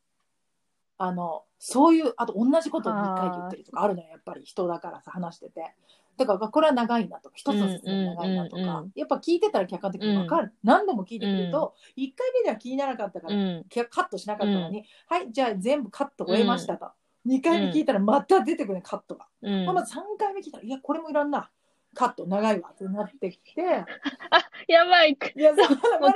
[0.99, 4.44] あのそういうあと同じことを2回言ってるとかあるのよやっぱり。
[4.44, 5.74] 人だからさ話してて。
[6.18, 13.64] だからこれは長いなとか一つの説明長いなとか、うんうんうんうんやっぱ聞いてたら客観的に分かる、何度も聞いてくると、1回目では気にならなかったから、うん。
[13.68, 16.90] きカットしなかったのに、はいじゃあ全部カット終えましたと、
[17.26, 19.66] 2回目聞いたらまた出てくるねカットが、うん。
[19.66, 19.84] ま3
[20.18, 21.51] 回目聞いたらいやこれもいらんな。
[21.94, 23.62] カット長いわってなってきて。
[24.68, 25.12] やばい。
[25.12, 25.55] いや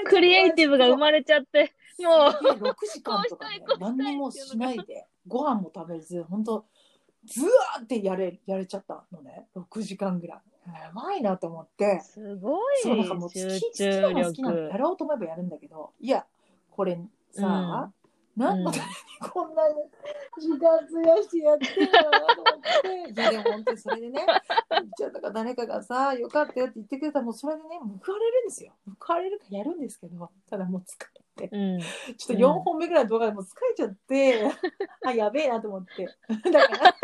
[0.04, 6.64] クリエイティブが生まれちゃって、もう、6時間とかね何にもしないでご飯も食べず本当
[7.24, 9.46] ずわーってやれやれちゃったのね。
[9.54, 10.40] 6時間ぐらい。
[10.72, 12.00] やばいなと思って。
[12.00, 14.78] すごそうかいもう好きなの好きなのや力。
[14.78, 15.92] ろうと思えばやるんだけど。
[16.00, 16.26] いや
[16.70, 16.98] これ
[17.32, 17.92] さ、
[18.36, 19.74] 何のためにこんなに
[20.40, 24.26] 時間費やしてやってんだなと思っていやでも本当にそれでね
[24.96, 27.68] じゃあだから誰かがさよかったよって言ってくれたらもうそれでね
[28.04, 31.80] 報われるんですよ報われるからやるんですけどただもう疲れてうん。
[31.80, 31.86] ちょ
[32.24, 34.50] っと4本目ぐらいの動画でもう疲れちゃって、
[35.06, 36.06] あ、やべえなと思って。
[36.50, 36.94] だから、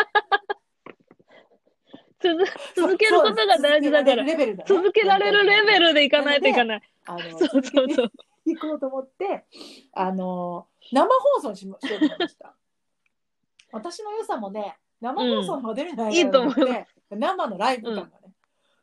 [2.21, 2.45] 続
[2.77, 4.25] 続けることが大事だから、
[4.67, 6.83] 続けられるレベルでいかないといけない。
[7.07, 8.13] あの、そうそうそう。
[8.57, 9.47] 行こうと思って、
[9.93, 12.55] あの、生放送にしようと思いました。
[13.73, 18.35] 私の良さもね、生放送の方が出るんじゃないかなと思って、うん生のライブ感がね、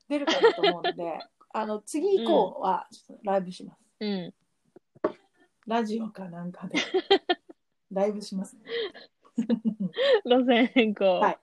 [0.10, 1.20] 出るかなと思うので、
[1.54, 2.88] あの、次以降は
[3.24, 3.80] ライブします。
[4.00, 4.34] うん。
[5.68, 6.80] ラジオかなんかで、
[7.92, 8.64] ライブしますね。
[10.26, 11.20] 路線変更。
[11.20, 11.40] はい。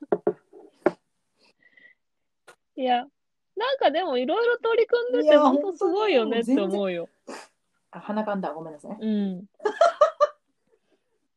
[2.76, 3.06] いや、
[3.56, 7.08] なんかでもいろいろ取り組んでて本当すごいよねって思うよ。
[7.92, 8.96] あ、鼻かんだ、ごめんなさい。
[9.00, 9.44] うん。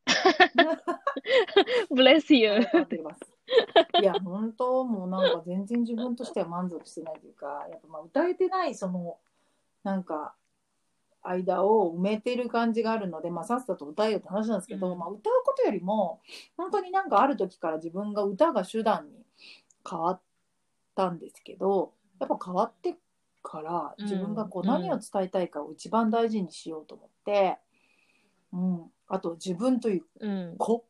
[1.93, 2.51] bless you.
[2.51, 3.21] わってます。
[4.01, 9.17] いや、本当、もうなんか全然自分としては満足してないというか、やっぱまあ歌えてない、その、
[9.83, 10.33] なんか、
[11.21, 16.21] 間を埋めてる感じがあるので、まあ、さっさと歌えよって話なんですけど、うんまあ、歌うことよりも、
[16.55, 19.25] 本当になんかある時から自分が歌が手段に
[19.89, 20.21] 変わっ
[20.95, 22.95] たんですけど、やっぱ変わって
[23.45, 27.57] から、自分がこううん何を伝えたいかを一番大事にしようと思って、
[28.51, 30.55] うん、あと自分といううん。
[30.59, 30.83] を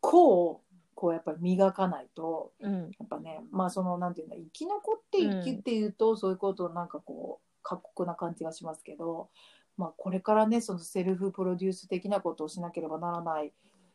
[0.00, 2.90] こうやっぱり磨かないとうん。
[2.98, 9.30] やっぱねまあそのなんていうんだ生き残っていくっていうと、そういうことなんかこう過酷な感じがしますけど、
[9.76, 13.52] まあ、これからねそのセルフプロデュース的なことをしなければならない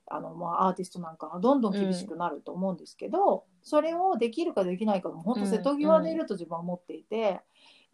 [0.08, 7.41] あの、まあ、アーティストなんかはどんどん厳しくなると思うんですけど、それをできるかできないかも本当瀬戸際でいると自分は思っていて。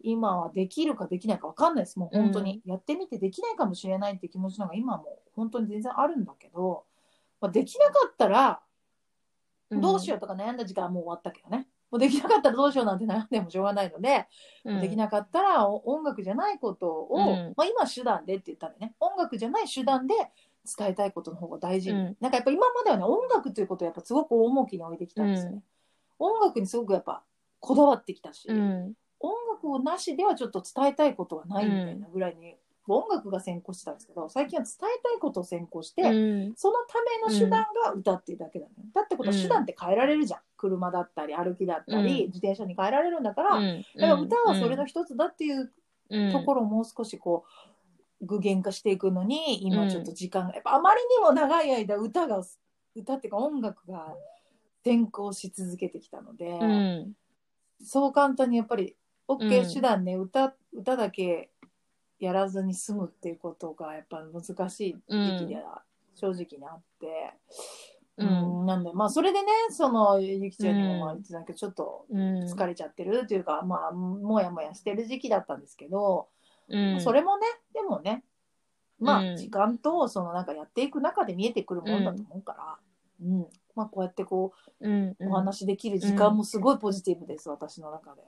[0.02, 1.98] 今はできるかできないか分かんないです。
[1.98, 6.84] もう本当に、やってみてできないかもしれないって気持ちの方が今も本当に全然あるんだけど、
[7.40, 8.60] まあ、できなかったら
[9.70, 11.68] どうしようとか悩んだ時間はもう終わったけどね。
[11.90, 14.26] もうできなかったらどうしようなんて悩んでもしょうがないので、
[14.64, 14.80] うん。
[14.80, 17.54] できなかったらお音楽じゃないことを、うん。
[17.56, 18.94] まあ、今手段でって言ったらね。
[19.00, 20.14] 音楽じゃない手段で
[20.76, 22.16] 伝えたいことの方が大事、うん。
[22.20, 25.62] なんかやっぱ今まではね音楽ということをやっぱすごく重きに置いてきたんですよね、
[26.18, 27.22] 音楽にすごくやっぱ
[27.60, 28.46] こだわってきたし、
[29.62, 32.56] 楽をなしではちょっと伝えたいことはないみたいなぐらいに、
[32.88, 36.06] 音楽が先行してたんですけど最近は伝えたいことを先行して、う
[36.48, 36.54] ん。
[36.56, 38.72] そのための手段が歌っていうだけだね。
[38.92, 40.40] だってことはうん手段って変えられるじゃん。
[40.56, 42.26] 車だったり歩きだったり、うん。
[42.28, 43.84] 自転車に変えられるんだから、うん。
[43.94, 45.72] だから歌はそれの一つだっていう
[46.08, 46.32] うん。
[46.32, 47.44] ところをもう少しこ
[48.20, 49.72] う具現化していくのにうん。
[49.72, 52.42] 今ちょっと時間が、やっぱあまりにも長い間歌が
[52.96, 54.16] 歌っていうか音楽が
[54.82, 57.12] 先行し続けてきたので、うん。
[57.82, 58.94] そう簡単にやっぱりう
[59.30, 59.72] OK ん。
[59.72, 61.50] 手段ね、歌歌だけ
[62.18, 65.82] やらずに済むっていうことがやっぱ難しい時期では
[66.14, 67.06] 正直にあって、
[68.18, 72.44] ううんんなんでまあそれでねそのゆきちゃんにも言ってたけどちょっとうん。
[72.44, 76.28] 疲れちゃってるというか、まあもやもやしてる時期だったんですけど、
[76.68, 77.00] うん。
[77.00, 78.24] それもねでもね
[78.98, 79.32] まうん。
[79.34, 82.52] あ時間とそのなんかやっていく中で見えてくるもんだと思うか
[83.22, 83.46] ら、うん。
[83.74, 88.22] まあこうやってこうんうお話できる時間もすごいポジティブです、私の中で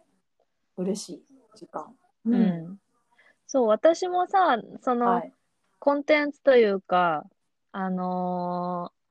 [0.76, 1.22] 嬉しい
[1.56, 1.94] 時間。
[2.24, 2.34] うん。
[2.34, 2.78] うん。
[3.46, 5.32] そう私もさその、はい。
[5.78, 7.24] コンテンツというか、
[7.72, 9.02] あのー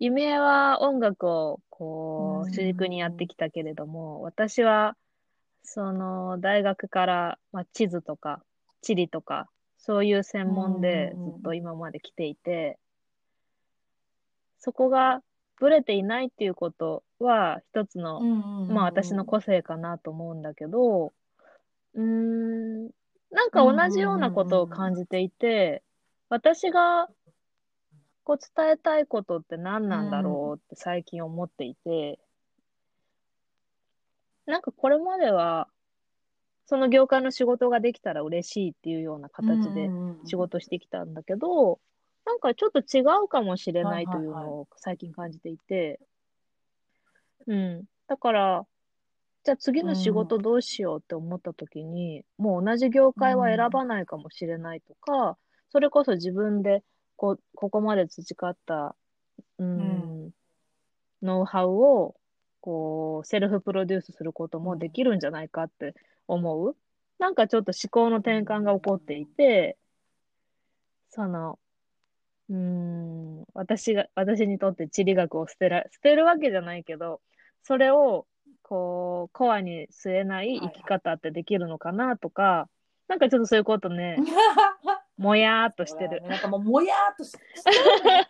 [0.00, 4.96] 夢は音楽をこう主軸にやってきたけれども、私は
[5.62, 8.42] その大学から、まあ、地図とか
[8.82, 9.48] 地理とか
[9.78, 12.78] そういう専門でずっと今まで来ていて、
[14.58, 15.22] そこが
[15.58, 21.12] ブレていないっていうことは一つの、まあ私の個性かなと思うんだけど、
[21.94, 22.84] うーん、
[23.30, 25.82] なんか同じようなことを感じていて、
[26.28, 27.08] 私が
[28.24, 32.18] こう伝えたいことって何なんだろうって最近思っていて、
[34.46, 35.68] なんかこれまでは、
[36.66, 39.90] その業界の仕事ができたら嬉しいっていうような形で
[40.24, 41.78] 仕事してきたんだけど、
[42.34, 46.00] なんかちょっと違うかもしれないというのを最近感じていて、
[47.46, 47.84] うん。
[48.08, 48.66] だから、
[49.44, 55.38] じゃあ次の仕事どうしようって思った時に、もう同じ業界は選ばないかもしれないとか、
[55.70, 56.82] それこそ自分で
[57.14, 58.96] こうここまで培った、
[59.58, 60.30] うん、
[61.22, 62.16] ノウハウを
[62.60, 65.94] こうセルフプロデュースすることもできるんじゃないかって
[66.26, 66.76] 思う。
[67.20, 69.76] なんかちょっと思考の転換が起こっていて、
[71.10, 71.60] その、
[72.50, 77.20] うーん、私が、私にとって地理学を捨てら、捨てるわけじゃないけど、
[77.62, 78.26] それを、
[78.62, 82.68] こう、コアに据えない生き方ってできるのかなとか、
[83.08, 84.16] なんかちょっとそういうことね、
[85.16, 86.22] もやーっとしてる。
[86.22, 87.38] なんかもうもやーっとして
[87.70, 88.04] る。
[88.04, 88.28] ね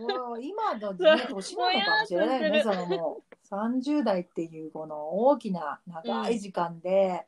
[0.00, 2.58] もう今の、ね、年なのかもしれないよね。
[2.58, 7.26] もそのもう30代っていうこの大きな長い時間で、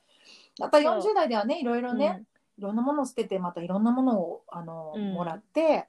[0.59, 2.25] また40代ではねいろいろね、
[2.59, 5.15] いろんなものを捨ててまたいろんなものをあの、うん。
[5.15, 5.89] もらって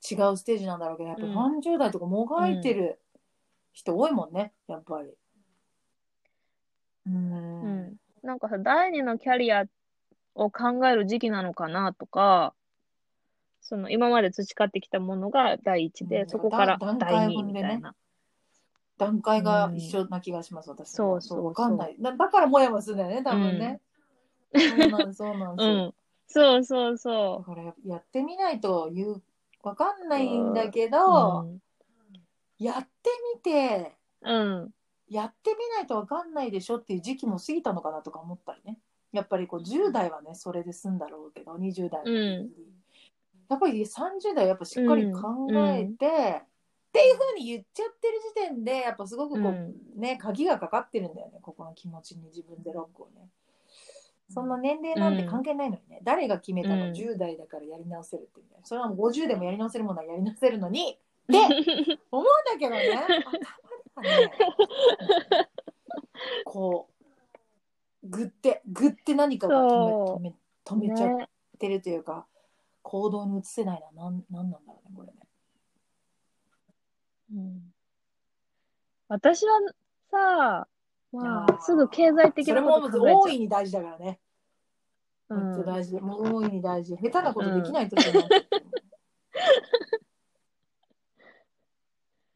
[0.00, 1.36] 違うステージなんだろうけどやっぱりうん。
[1.36, 3.00] 30代とかもがいてる
[3.72, 5.08] 人多いもんねやっぱり。
[7.06, 7.86] ううん。
[7.88, 7.96] ん。
[8.22, 9.64] なんかさ、第二のキャリア
[10.34, 12.54] を考える時期なのかなとか、
[13.60, 16.28] その今まで培ってきたものが第一で、うん。
[16.28, 17.94] そこから段第二みたいな。
[18.98, 20.84] 段階が一緒な気がします、私も。
[20.84, 21.46] そうそうそう。
[21.46, 21.96] わかんない。
[21.98, 23.80] だだからもやもやするんだよね多分ね、
[24.56, 25.94] そうなんそうなんですよ、うん。
[26.26, 29.22] そうそうだそからややってみないと言う
[29.62, 30.90] わかんないんだけう。
[30.90, 31.58] ど、うん。
[32.58, 34.70] やってみてうん。
[35.08, 38.78] やってみないとわかんないでしょっていう時期も過ぎたのかなとか思ったりね。
[39.12, 42.50] やっぱりこう10代はねそれで済んだろうけど20代の時うん。
[43.48, 46.42] やっぱり30代はやっぱしっかり考えて、
[46.90, 50.00] っていうふうに言っちゃってる時点でやっぱすごくこう、うん。
[50.00, 53.28] ね鍵がかかってるんだよねここの気持ちに自分でロックをね
[54.30, 56.92] そんな年齢なんて関係ないのにね、誰が決めたの、うん。
[56.92, 60.98] 10代だからやり直せるってみたいなそれはもう50でもやり直せるものはやり直せるのに。
[61.30, 62.88] って思うんだけどね。
[62.88, 64.30] ね。
[66.44, 66.88] こ
[68.02, 70.28] うぐってぐって何かが止め
[70.64, 71.28] 止め止めちゃっね。
[71.58, 72.26] てるというか、
[72.82, 75.14] 行動に移せないななんなんなんだろうねこれね。
[77.34, 77.74] うん。
[79.08, 79.60] 私は
[80.10, 80.66] さ、
[81.12, 83.34] まあ、すぐ経済的なことそれも考えちゃう。
[83.34, 84.20] 大いに大事だからね。
[85.28, 86.00] うん大事。
[86.00, 86.94] もう大いに大事。
[86.96, 88.24] 下手なことできないと思う。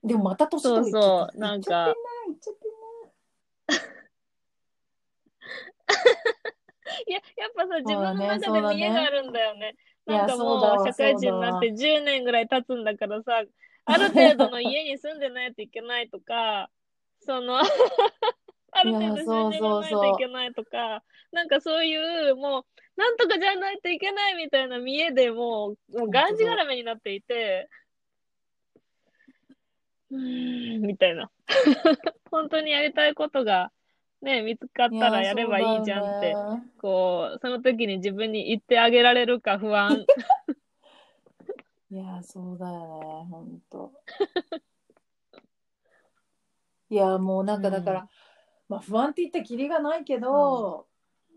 [0.06, 1.94] でもまた年とか言っちゃったそうそうなんか
[2.26, 2.64] 言っちゃって
[7.08, 7.12] い？
[7.12, 9.74] や、やっぱさ、自分の中で見栄があるんだよね。
[10.06, 13.42] いやなんかもう、社会人になって10年ぐらい経つんだからさ、
[13.86, 16.68] ある程度の家に住んでないといけないとか、
[17.20, 17.60] その、
[18.74, 21.02] ある程度収入がないといけないとか、
[21.32, 22.64] なんかそういう、もう、
[23.00, 27.68] なんとかじゃないといけないみたいな見栄でもう、もうがんじがらめになっていて、
[30.10, 31.30] うーん、みたいな。
[32.30, 33.70] 本当にやりたいことが、
[34.22, 36.36] ね、見つかったらやればいいじゃんってね
[36.78, 40.04] こう、その時に自分に言ってあげられるか不安。
[41.90, 42.78] いや、そうだよね、
[43.30, 43.92] ほんと。
[46.90, 48.08] いや、もうなんかだから、うん
[48.68, 50.86] まあ不安って言ったらきりがないけど、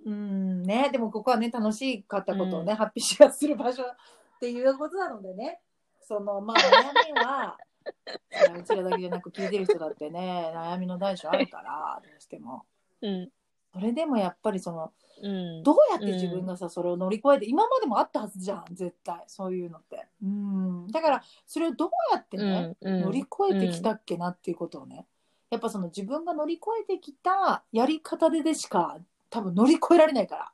[0.05, 3.95] うん、ね、でもここはね、楽しかったことをね、うんハッピーシェアする場所っ
[4.39, 5.59] ていうことなのでね、
[6.01, 7.57] その、まあ悩みは、
[8.57, 12.65] うちらだけじゃなく聞いてる人だってね、悩みの大小あるから、どうしても。
[13.01, 13.31] うん。
[13.73, 15.63] それでもやっぱりその、うん。
[15.63, 19.23] どうやって自分がさ、それを乗り越えて、今までもあったはずじゃん、絶対。
[19.27, 20.07] そういうのって。
[20.23, 20.87] うん。
[20.87, 25.07] だから、それをどうやってね、うんうん乗り越えてきたっけなっていうことをね、
[25.49, 28.97] やっぱその自分が乗り越えてきたやり方ででしか、
[29.29, 30.51] 多分乗り越えられないから。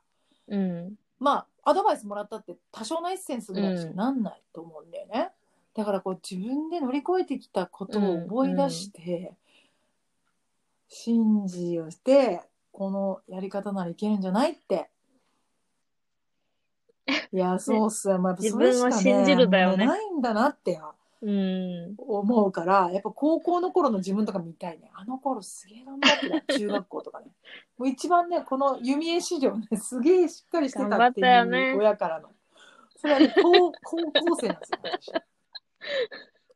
[0.48, 0.94] うん。
[1.18, 5.30] まあ、アドバイスもらったって多少のエッセンスぐらいしかなんないと思うんだよね。
[5.74, 9.32] だからこう自分で乗り越えてきたことを思い出して、
[10.88, 14.90] 信じをして、このやり方ならいけるんじゃないって。
[17.32, 18.18] いや、そうっすよ。
[18.18, 20.80] まあ、やっぱそれしか、ね、自分を信じるだよねないんだなって
[21.24, 21.94] うん。
[21.96, 24.90] 思うから、やっぱ高校の頃の自分とか見たいね。
[24.94, 26.40] あの頃すげえ頑張ってた。
[26.58, 27.32] 中学校とかね。
[27.78, 31.24] もう一番ね、この弓江史上ね、すげえしっかりしてたってい
[31.74, 32.28] う親からの。
[32.96, 35.12] それはね、高高校生なんですよ、私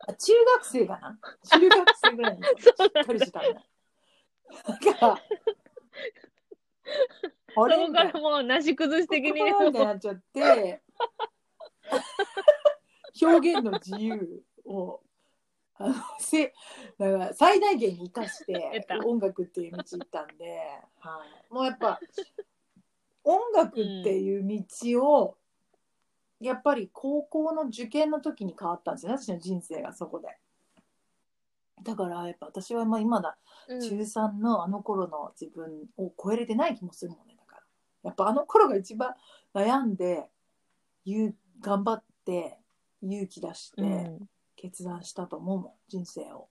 [0.01, 1.19] あ中学生かな？
[1.51, 3.63] 中学生ぐらいに しっかりしてたんだ。
[4.65, 5.17] だから、
[7.57, 7.89] あれ？
[7.89, 10.83] みたいならもうなし崩し的にここみたいになっちゃって、
[13.23, 15.01] 表現の自由を、
[15.81, 16.53] あのせ
[16.99, 20.59] だから最大限に生かして音楽っていう道行ったんで、
[20.99, 22.01] はい、もうやっぱ
[23.23, 25.37] 音楽っていう道を、
[26.41, 30.29] やっぱり高校の受験の時に変わったんですよね私の人生がそこで。
[31.85, 33.39] だからやっぱ私はまあ今だ
[33.69, 37.63] うん中3のあの頃の自分を超えれてない気もするもんねだから
[38.03, 39.15] やっぱあの頃が一番
[39.55, 40.29] 悩んで
[41.05, 42.59] 勇頑張って
[43.01, 44.29] 勇気出してうん。
[44.59, 46.49] 決断したと思うもん人生を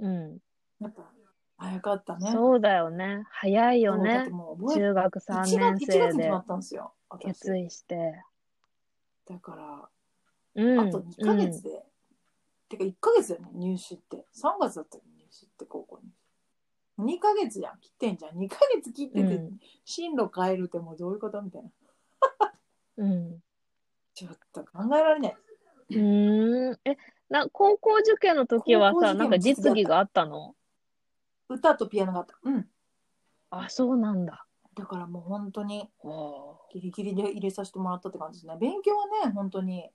[0.00, 0.38] うん。
[0.80, 1.10] やっぱ
[1.56, 3.24] 早かったねそうだよね。
[3.30, 4.26] 早いよね。
[4.74, 8.24] 中学3 1月年 ,1 月生でに決まったんですよ私決意して。
[9.28, 9.88] だから
[10.56, 10.80] うん。
[10.80, 11.84] あと2ヶ月で、
[12.68, 16.00] てか1ヶ月だよね入試って3月だったよ入試って高校
[16.98, 19.58] に2ヶ月じゃん切ってんじゃん2ヶ月切ってて、うん。
[19.84, 21.70] 進路変えるってもうどういうことみたいな
[22.96, 23.42] うん。
[24.14, 25.36] ちょっと考えられない。
[25.90, 26.78] うーん。
[26.84, 26.96] え、
[27.28, 30.54] な、高校受験の時はさ、なんか実技があったの？
[31.48, 32.34] 歌とピアノがあった。
[32.42, 32.66] うん。
[33.50, 34.46] あ、そうなんだ。
[34.74, 38.56] だからもう本当におギリギリで入れさせてもらったって感じですね。
[38.60, 39.90] 勉強はね、本当に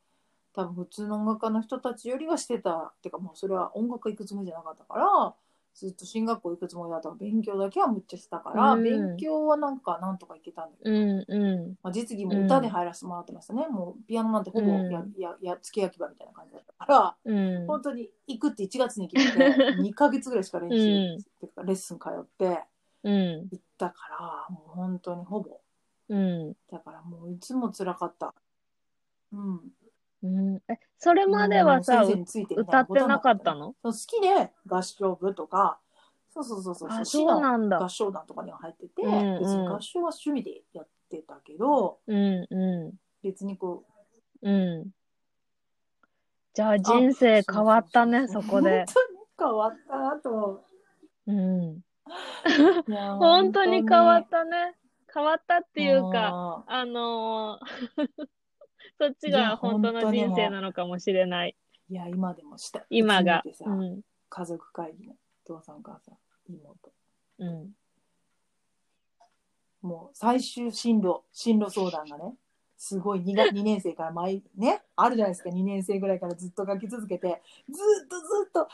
[0.53, 2.71] 多分普通の音楽家の人たちよりはしてた。
[2.77, 5.33] ってかもうそれは音楽行くつもりじゃなかったから、
[5.79, 13.65] ずっと進学校行くつもりだったから勉強だけはむっちゃしたから、うん勉強はなんかなんとかいけたんだけど、うんうまあ、実技も歌で入らせてもらってましたね。
[13.69, 17.37] もうピアノなんてほぼうんや、や、や、付け焼き場みたいな感じだったから、ん。
[17.61, 17.67] うん。
[17.67, 22.63] 本当に行くって1月に決めて 2ヶ月ぐらいしか練習、うんっていうかレッスン通って
[23.03, 23.47] うん。
[23.51, 25.61] 行ったからもう本当にほぼ
[26.09, 26.53] うん。
[26.69, 28.33] だからもういつも辛かった
[29.31, 29.61] うん
[30.23, 30.55] うん。
[30.67, 32.03] え、それまではさ、
[32.57, 33.75] 歌ってなかったの？
[33.83, 35.79] そう好きで合唱部とか
[36.31, 37.89] そうそうそうそうそうのなんだ合。
[37.89, 42.93] 唱団とかには入ってて、うんうん別に合唱は趣味でやってたけどうんう
[43.23, 43.85] 別にこ
[44.43, 44.47] ん。
[44.47, 44.51] う
[44.85, 44.91] ん。
[46.53, 48.85] じゃあ人生変わったね、そこで。
[48.85, 50.63] 本当に変わったなと思う
[51.27, 51.81] うん。
[53.19, 54.75] 本当に変わったね。
[55.13, 58.27] 変わったっていうか、かあのー
[58.99, 61.55] そっちが本当の人生なのかもしれない。
[61.89, 62.85] いや今でもした。
[62.89, 63.41] 今が。
[63.65, 64.01] うん。
[64.27, 65.13] 家族会議の
[65.45, 66.15] お父さんお母さん
[66.49, 66.91] 妹。
[67.39, 67.69] うん。
[69.81, 72.35] もう最終進路進路相談がね
[72.77, 75.49] すごい 2, が2年生から 毎ねあるじゃないですか。
[75.49, 78.67] 2年生ぐらいからずっと書き続けてずっとずっと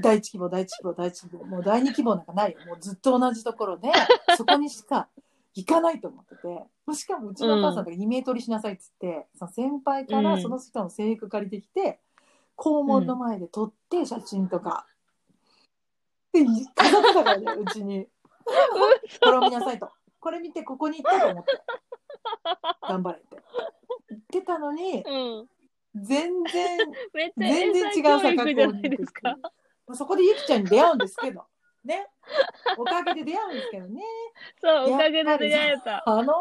[0.00, 1.44] 第一希望第一希望第一希望。
[1.44, 2.58] もう第二希望なんかないよ。
[2.66, 3.90] もうずっと同じところで
[4.38, 5.10] そこにしか
[5.56, 11.98] 行かないと思っててしかもうちのお母さんとか2メートルしなさいっつって、その先輩からうんその人の制服借りてきて、
[12.54, 14.86] 校門の前で撮って写真とか、
[16.32, 16.44] で
[16.74, 18.06] 飾ってたからね うちに。
[19.22, 19.90] これを見なさいと。
[20.20, 21.52] これ見てここに行ったと思って。
[22.88, 23.36] 頑張れって。
[24.10, 25.48] 言ってたのに、うん。
[25.94, 26.78] 全然、
[27.36, 29.36] 全然違う英才教育じゃないですか。
[29.94, 31.46] そこでゆきちゃんに出会うんですけど、
[31.86, 32.08] ね。
[32.76, 34.02] おかげで出会うんですけどね。
[34.60, 36.02] そう、おかげで出会えた。
[36.06, 36.34] あの、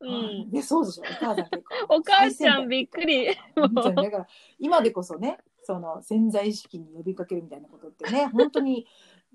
[0.00, 0.06] う
[0.46, 0.50] ん。
[0.50, 1.02] で、そうでしょ。
[1.02, 1.96] お母さん結構。
[1.96, 3.26] お母ちゃんびっくり。
[3.26, 3.34] だ
[4.10, 4.26] から
[4.58, 8.86] 今でこそねその潜在意識に呼びかけるみたいなことってね本当に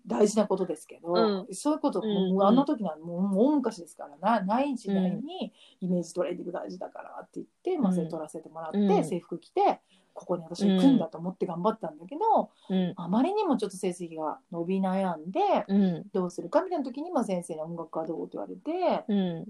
[0.08, 9.80] 大事なことですけど、うそういうこと、うんもうあの時はもうもう大昔ですからなない時代にイメージトレーニング大事だからって言って、まあ、それ取らせてもらって、うん制服着て
[10.16, 12.93] ここに私行くんだと思って頑張ったんだけど、うん。
[12.95, 16.06] あまりにもちょっと成績が伸び悩んで、うん。
[16.14, 19.45] どうするかみたいな時に、まあ、先生に音楽家どうって言われて、うん。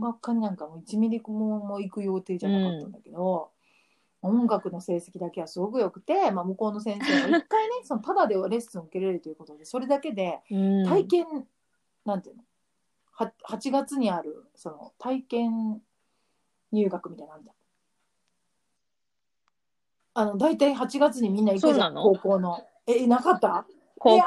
[0.00, 3.50] 楽家になんかもう1ミリももう行く予定じゃなかったんだけど、
[4.22, 10.86] 音楽の成績だけはすごく良くて、まあ、向こうの先生が一回ね そのただでレッスンを受けれるということでそれだけでうん。
[10.86, 11.48] 体験、
[12.04, 12.42] なんていうの？
[13.12, 15.82] は 8, 月にあるその体験
[16.72, 17.54] 入学みたいなのあるじゃん。
[20.14, 22.02] あの大体8月にみんな行くじゃそうんなの？
[22.02, 22.66] 高校の。
[22.86, 23.66] えなかった？
[23.98, 24.16] 高校？
[24.16, 24.26] えあっ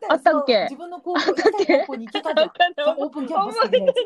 [0.00, 0.62] たよあったっけ？
[0.64, 2.22] 自分の高校行きたい高校に行け？
[2.22, 2.48] たじゃん。
[2.98, 3.96] オープンキャンパス的なやつ。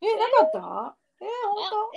[0.00, 1.24] え、なかったえ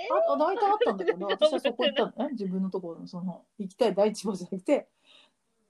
[0.08, 0.32] 本当？
[0.32, 2.32] あ、大体あったんだけど、 私はそこ行ったのね。
[2.32, 4.88] 自分のところの、その、行きたい第一号じゃなくて、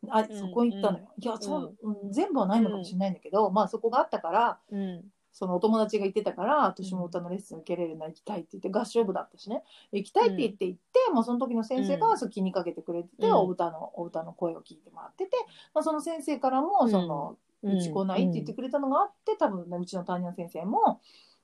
[0.09, 1.09] あ、そこ行ったのよ。
[1.19, 2.13] いや、そう、うん。
[2.13, 5.13] 全部はないのかもしれないんだけど、まあそこがあったから、うん。
[5.33, 9.65] そのお友達が言ってたから、私も歌のレッスン受けれるなら行きたいって言って、合唱部だったしね。
[9.93, 12.01] 行きたいって言って行って、まあその時の先生うん。
[12.01, 13.35] がそう気にかけてくれてて、うん。
[13.35, 15.37] お歌の、お歌の声を聞いてもらってて、
[15.73, 21.01] まあその先生からも、その、うち来ないって言ってくれたのがあって、多分ねうちの担任の先生も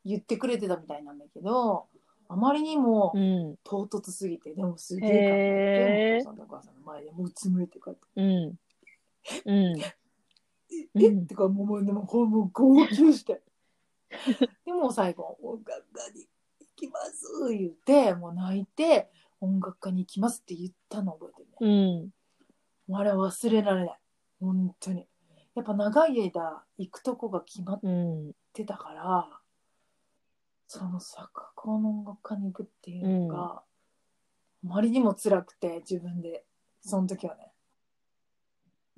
[0.09, 1.87] 言ってくれてたみたいなんだけど、
[2.29, 3.57] あまりにもうん。
[3.63, 8.59] 唐突すぎて、でもすげへーえ考えて、お父さんとお母さんの前でもううつむいてこうやって、
[9.45, 9.75] うん。
[9.75, 9.81] うん。
[9.81, 9.97] え、
[10.95, 13.43] うんえってかもう、もう、でもこうもう号泣して。
[14.65, 16.27] でもう最後、音楽家に
[16.61, 22.11] 行きます言って、もう泣いて、音楽家に行きますって言ったの覚えてるね。
[22.89, 22.95] うん。
[22.95, 24.01] あれは忘れられない。
[24.41, 25.07] 本当に。
[25.55, 28.33] やっぱ長い間行くとこが決まっうん。
[28.53, 29.41] てたから、
[30.69, 33.63] その作高の音楽家に行くっていうのが、あ
[34.63, 36.45] まりにも辛くて、自分で、
[36.83, 37.53] その時はね。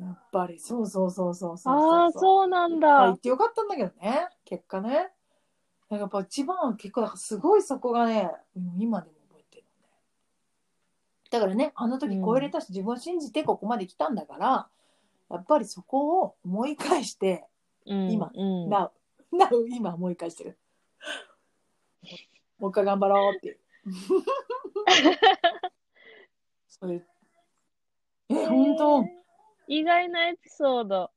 [0.00, 2.12] やっぱり、そうそうそうそうそうああ、う。
[2.12, 3.18] そうなんまあ、行だっ。
[3.20, 5.10] てよかったんだけどね、結果ね。
[5.90, 8.30] やっぱ一番結構、すごいそこがね、
[8.78, 9.94] 今でも覚えてるのね。
[11.30, 14.68] だからね、あの時超えれたし、自分を信じてここまで来たんだから、
[15.30, 17.46] やっぱりそこを思い返して、
[17.86, 18.68] うん今うん。
[18.68, 18.90] な
[19.30, 20.58] う、なう、今思い返してる。
[22.58, 23.58] もう一回頑張ろうって いう。
[26.68, 26.92] そう。
[28.28, 29.04] え、本当？
[29.68, 31.10] 意外なエピソード。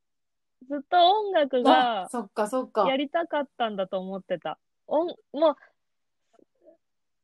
[0.68, 2.88] ずっと音楽があ、そっかそっか。
[2.88, 4.58] やりたかったんだと思ってた。
[4.88, 5.58] 音も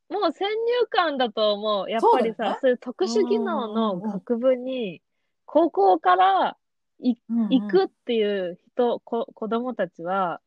[0.09, 0.55] う、もう先入
[0.89, 1.89] 観だと思う。
[1.89, 5.01] やっぱりそうだよねさ、そういう特殊技能うんの学部に、
[5.45, 6.57] 高校から
[7.01, 10.41] うんうん行くっていう人、こ子供たちは、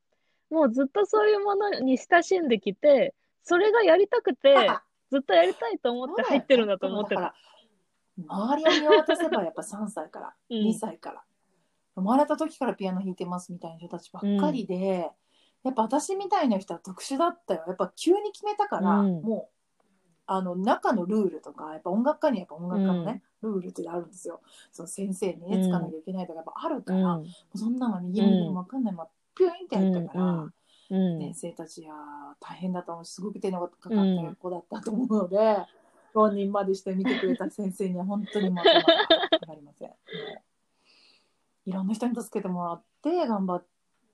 [0.53, 4.55] もうずっとそういうものに親しんできて、それがやりたくて、
[5.11, 7.35] ずっとやりたいと思って入ってるんだと思ってた。
[8.29, 10.57] 周りを見渡せばやっぱ3歳から、 うん。
[10.69, 11.23] 2歳から。
[11.95, 15.11] 生まれた時からピアノ弾いてますみたいな人たちばっかりで、
[15.63, 17.65] やっぱ私みたいな人は特殊だったよ。
[17.67, 19.23] やっぱ急に決めたから、うん。
[19.23, 19.53] もう
[20.27, 24.41] あの中のルールとかやっぱ音楽家にはやっぱ音楽家のね、ルールってあるんですよ。
[24.71, 27.27] その先生にねつかなきゃいけないとかやっぱあるから、うん。
[27.55, 28.95] そんなのは右も右も分かんない
[29.37, 30.25] ピュインってやったから。
[30.25, 30.53] うんうん
[30.93, 35.39] 先生たちは大変だったのすごく手のかかった子だったと思うので、
[36.15, 39.91] 浪人までして見てくれた先生には本当にまたまた分かりません。
[41.65, 43.65] いろんな人に助けてもらって頑張っ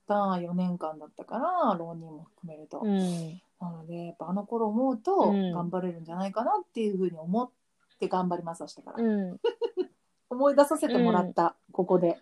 [0.07, 3.41] た4年間だったから浪人も含めると、うん。
[3.61, 7.51] なのでやっぱあの頃思うとうん頑張れるんじゃないかなっていうふうに思っ
[7.99, 9.41] て頑張ります明日から、うん。
[10.31, 12.21] 思い出させてもらった、ここで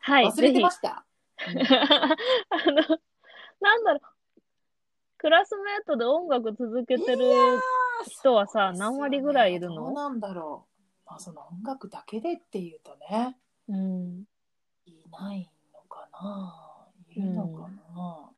[0.00, 1.04] はい、 忘れてました、
[1.40, 2.74] あの、
[3.60, 4.00] なんだろう、
[5.18, 7.24] クラスメートで音楽続けてる
[8.06, 9.76] 人はさ、何割ぐらいいるの？
[9.76, 10.66] どうなんだろ
[11.06, 11.08] う。
[11.10, 13.36] まあ、その音楽だけでっていうとね、
[13.68, 14.24] うん。
[14.86, 16.88] いないのかな？
[17.08, 18.30] いるのかな？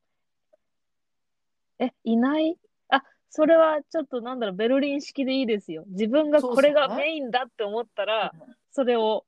[1.86, 2.56] え、いない？
[2.88, 5.84] あ、それはちょっとなんだろう、ベルリン式でいいですよ。
[5.88, 8.40] 自分がそうそうこれがねメインだって思ったら、うん
[8.72, 9.24] それを、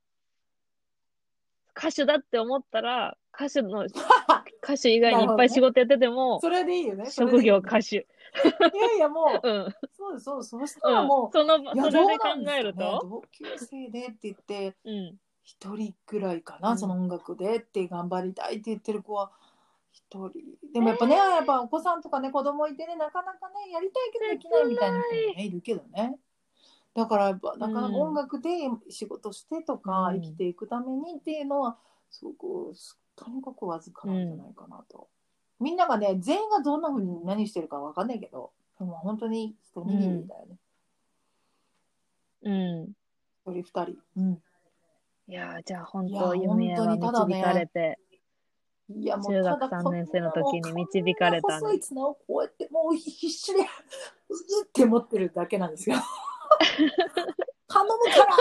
[1.76, 3.86] 歌手だって思ったら、歌手の、
[4.62, 7.10] 歌手以外にいっぱい仕事やってても、それでいいよね。
[7.10, 7.96] 職業歌手。
[7.96, 9.74] いやいや、もう、 うん。
[9.92, 10.50] そうです、そうです。
[10.50, 11.30] そしたうんらも。
[11.32, 12.28] その、う、いやそれで考
[12.58, 15.18] えると、同級生でって言って、うん。
[15.42, 19.32] 一人ぐらいかな、うんその音楽でって頑張りたいって言ってる子は。
[19.92, 20.32] 一人
[20.72, 26.18] でもやっぱね、やっぱお子さんとかね子供いてねなかなかねやりたいけどできないみたいな人もねいるけどね
[26.94, 28.48] だからやっぱなかなかうん音楽で
[28.88, 31.76] 仕事してとかうん生きていくためにっていうのは
[32.08, 32.74] すごく
[33.22, 35.08] とにかくわずかなんじゃないかなと、
[35.60, 40.56] みんながね全員がどんなふうに何してるかわかんないけどでも本当に一握りだよね、
[42.42, 42.92] うん。
[43.46, 44.42] 一人二人、うん、
[45.28, 47.34] いやーじゃあ本いや当夢は本当にただね。
[47.36, 47.98] 導かれて、
[48.90, 51.60] いやもう中学ただ三年生の時に導かれたね。
[51.60, 55.96] こんな細い綱をこうやってもう必死でうって持ってるだけなんですよ。
[57.68, 58.36] 頼むから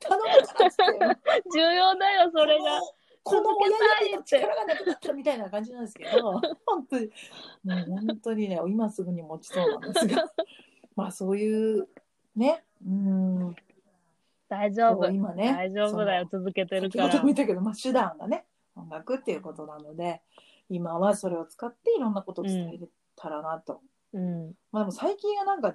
[0.00, 1.48] 頼むからっつって。
[1.54, 2.80] 重要だよ、それが。
[3.24, 7.10] この親指の力がなくなったみたいな感じなんですけど 本当に
[7.64, 10.30] もう本当にね今すぐに持ちそうなんですが
[10.94, 11.88] まあそういう
[12.36, 13.56] ねうん
[14.48, 15.10] 大丈夫。
[15.10, 17.08] 今ね大丈夫だよ、続けてるから。
[17.08, 18.46] ども言ったけど、まあ、手段がね
[18.76, 20.20] 音楽っていうことなので
[20.68, 23.80] 今はそれを使っていろんなことを伝えれたらなと、
[24.12, 24.52] うん。
[24.70, 25.74] まあでも最近はなんか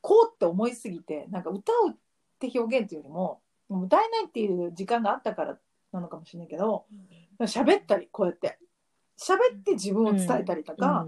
[0.00, 1.94] こうって思いすぎてなんか歌うっ
[2.38, 5.58] て表現っていうよりももう歌えないっていう時間があったから
[5.94, 6.84] なのかもしれないけど
[7.40, 8.58] 喋ったりこうやって
[9.16, 11.06] 喋って自分を伝えたりとか、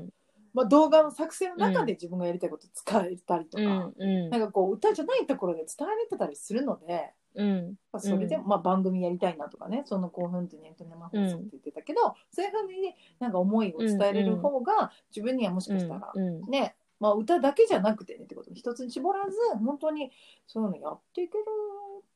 [0.55, 3.95] まあ、動画の作成の中で自分がやりたいことを伝えたりとか、うん。
[3.99, 4.31] うん。
[4.31, 7.13] なんかこう歌じゃないところで伝えれてたりするので。
[7.35, 7.75] うん。
[7.93, 16.41] まあそれで、うまあ、番組やりたいなとかねその興奮ってネット生放送って言ってたけど、そういうふうになんか思いを伝えれる方が自分にはもしかしたら、うん。
[16.49, 20.13] ね、まあ、歌だけじゃなくてねってこと一つに絞らず本当に
[20.47, 21.45] そういうのやっていける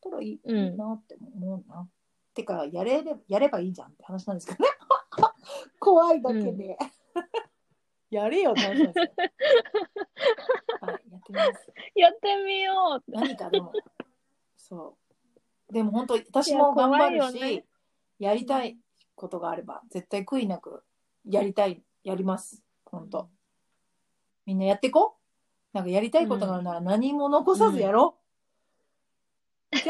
[0.02, 1.86] たらいいなって思うな。
[2.40, 4.70] てかやれれやればいいじゃんって話なんですけどね。
[5.78, 6.78] 怖いだけで、
[8.10, 8.92] やれよって話なん。
[8.92, 9.04] ですよ。
[10.80, 11.72] はい、やってみます。
[11.94, 13.10] やってみよう。
[13.10, 13.72] 何かでも
[14.56, 14.96] そ
[15.68, 15.72] う。
[15.72, 17.64] でも本当私も頑張るしよね。
[18.18, 18.78] やりたい
[19.14, 20.82] ことがあれば絶対悔いなく
[21.24, 22.62] やりたいやります。
[22.84, 23.28] 本当。
[24.46, 25.20] みんなやっていこう。
[25.72, 28.19] なんかやりたいことがあるなら何も残さずやろう、じ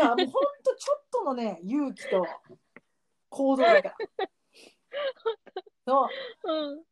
[0.00, 2.26] ゃあもう本当ちょっとのね勇気と
[3.30, 3.96] 行動だから
[5.86, 6.08] そ
[6.44, 6.82] ううん。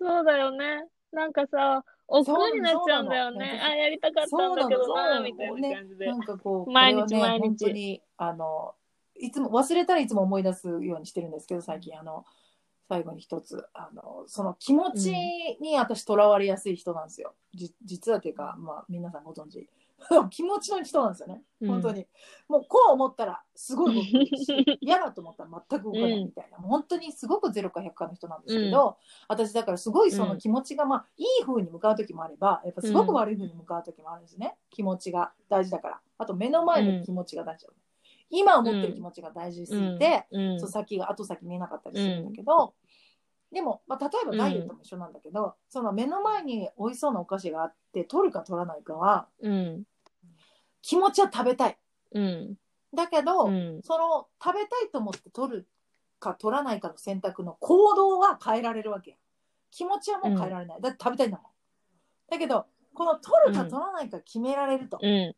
[0.00, 0.86] そうだよね。
[1.12, 3.60] なんかさ、億劫になっちゃうんだよね。
[3.62, 6.16] あ、やりたかったんだけどな、みたいなね感じでな。
[6.16, 8.74] んかこう、毎日毎日本当に、あの、
[9.16, 12.24] いつも忘れたらいつも思い出すようにしてるんですけど、最近、あの、
[12.88, 15.12] 最後に一つ、あの、その気持ち
[15.60, 17.34] に私とらわれやすい人なんですよ。
[17.54, 19.68] じ実はっていうか、まあ、皆さんご存知。
[20.30, 21.42] 気持ちの人なんですよね。
[21.66, 22.06] 本当に。
[22.48, 28.96] もう、こう思ったら、すごい動くし、 嫌だと思ったら全く動かないみたいな、本当にすごく0か100かの人なんですけど、
[29.28, 34.56] 私だからすごいその気持ちが、まあ、いい風に向かう時もあれば、やっぱすごく悪い風に向かう時もあるんですね。
[34.70, 36.00] 気持ちが大事だから。
[36.18, 37.72] あと、目の前の気持ちが大事だ、
[38.30, 42.74] 今思ってる気持ちが大事すぎて、うん、そう先が後先見えなかったりするんだけど、
[43.52, 49.82] でも、まあ、例えばダイエットも一緒なんだけど、その目の前に美味しそうなお菓子があって取るか取らないかはうん、
[50.82, 51.78] 気持ちは食べたい。
[52.12, 52.54] うん、
[52.94, 55.68] だけど、うん、その食べたいと思って取る
[56.18, 59.16] か取らないかの選択の行動は変えられるわけや。
[59.70, 61.46] 気持ちはもう変えられない、だって食べたいんだもん。
[62.28, 65.30] だけどこの取るか取らないか決められると、うん。
[65.30, 65.32] っ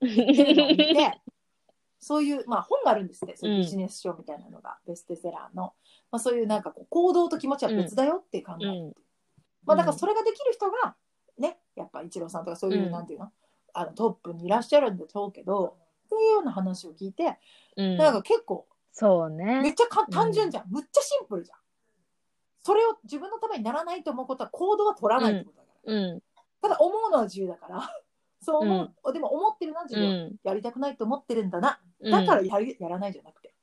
[0.00, 1.20] ていうのを見て
[2.00, 3.36] そういう、まあ、本があるんですって。
[3.36, 5.74] そういうビジネス書みたいなのが、ベストセラーの、
[6.10, 8.72] まあ、そういうなんかこう行動と気持ちは別だよって考える、う。
[8.90, 8.94] ん。
[9.64, 10.96] まあ、だからそれができる人が
[11.38, 12.90] ねやっぱイチローさんとかそういう、うん。
[12.90, 13.32] なんていうの？
[13.74, 15.76] あのトップにいらっしゃるんでしょうけど
[16.08, 17.38] そういうような話を聞いて、
[17.76, 19.74] うん、なんか結構そうめっね。
[19.74, 21.58] ちゃか単純じゃん、むっちゃシンプルじゃん。
[22.62, 26.22] それを自分のためにならないと思うことは行動は取らないってことだから、うん、
[26.60, 27.88] ただ思うのは自由だから。
[28.42, 30.36] そう思う、でも思ってるな自う分、ん。
[30.42, 31.80] やりたくないと思ってるんだな。
[32.00, 32.10] うん。
[32.10, 33.54] だからやるやらないじゃなくて。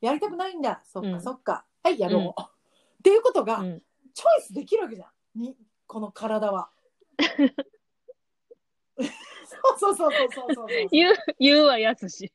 [0.00, 0.82] やりたくないんだ。
[0.84, 1.20] そっか、うん。
[1.20, 1.64] そっか。
[1.82, 2.28] はいやろう、うん。
[2.30, 2.34] っ
[3.02, 3.82] ていうことが、うん。
[4.14, 5.38] チョイスできるわけじゃん。
[5.38, 5.56] に
[5.86, 6.70] この体は
[9.48, 12.32] そうそうそうそうそうそう言う、言うはやすし。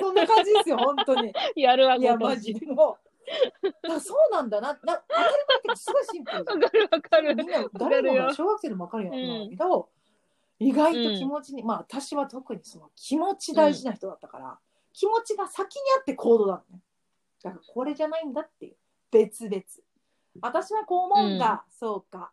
[0.00, 1.32] そんな感じですよ本当に。
[1.56, 2.16] やるはいや。
[2.16, 2.98] マジでも
[3.86, 4.00] う。
[4.00, 4.60] そうなんだ。
[4.60, 6.60] なな当たり前っていうかすごいシンプルじゃん。
[6.60, 7.36] わかるわかる。
[7.36, 9.88] みんな誰もが小学生でも分かるようなんだけど、
[10.58, 14.58] 意外と気持ちに、まあ私は特にその気持ち大事な人だったから、
[14.92, 16.80] 気持ちが先にあって行動なのね。
[17.42, 18.74] だからこれじゃないんだっていう。
[19.10, 19.62] 別々。
[20.40, 22.30] 私はこう思うんだ、そうか。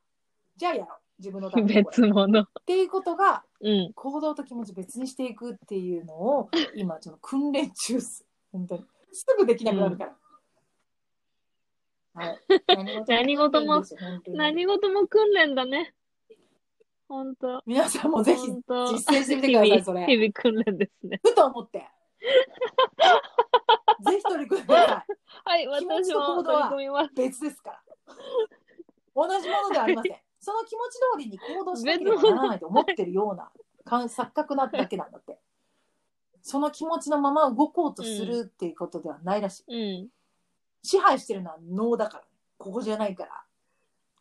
[0.56, 0.98] じゃあやろう。
[1.20, 1.84] 自分のためにこれ。
[1.90, 2.42] 別物。
[2.42, 3.94] っていうことがうん。
[3.94, 10.18] 行動と気持ち別にしていくっていうのを 今ちょっと訓練中です本当にすぐできなくなるから、
[12.14, 12.40] はい
[13.08, 15.94] 何事もいいんですよ本当に何事も訓練だね。
[17.08, 17.62] ほんと。
[17.66, 21.20] 皆さんもぜひほんと実践してみてくださいそれ日々訓練ですね。
[21.24, 21.88] ふと思って。
[24.10, 25.06] ぜひ取り組んでくださ
[25.56, 25.68] い。
[25.68, 27.14] はい、気持ち私も取と行動はり組みます。
[27.14, 27.82] 別ですから。
[29.16, 30.27] 同じものではありません。
[30.48, 33.52] その気持ち通りに行動しなければならないと思ってるような
[33.84, 35.38] かん錯覚なだけなんだって。
[36.42, 40.04] その気持ちのまま動こうとするっていうことではないらしい。
[40.04, 40.08] うん。
[40.82, 42.24] 支配してるのは脳だから。
[42.58, 43.32] ここじゃないから。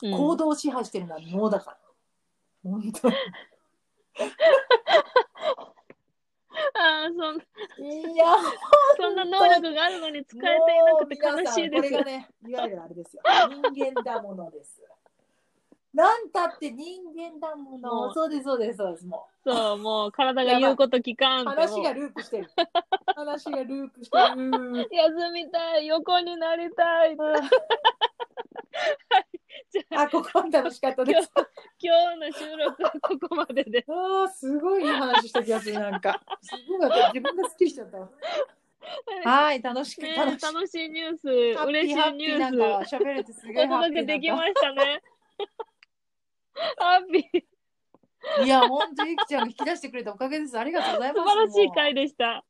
[0.03, 1.79] うん行動を支配してるのは脳だから。
[2.65, 3.15] 本当に。
[6.75, 8.27] ああ、そんいや、
[8.97, 11.83] そんな能力があるのに使えていなくて悲しいです。
[11.83, 13.23] これがね、いわゆるあれですよ。
[13.73, 14.83] 人間だものです。
[15.97, 18.11] なんたって人間だももの。
[18.11, 19.07] うそうです、そうです、そうです。
[19.07, 22.51] もそう、もう体が言うこと聞かう、ん話がループしてる。
[23.15, 24.89] 話がループしてる。
[24.93, 27.17] 休みたい、横になりた い。
[29.71, 31.31] じゃあ、あ、ここは楽しかったです。
[31.81, 33.83] 今日の収録はここまでで。
[33.89, 36.21] ああ、すごいいい話した気がする、なんか。
[36.43, 37.07] すごかった。
[37.15, 38.11] 自分が好きにしちゃったわ。
[39.25, 40.55] はい、楽しく、ね、楽しく。
[40.55, 41.27] 楽しいニュース、
[41.67, 45.03] 嬉しいニューなんース、か喋れてすごいお届けできましたね。
[46.79, 50.59] ハッピー、いや、本当ゆきちゃんが引き出してくれたおかげです。
[50.59, 51.25] ありがとうございます。
[51.25, 52.45] 素晴らしい回でした。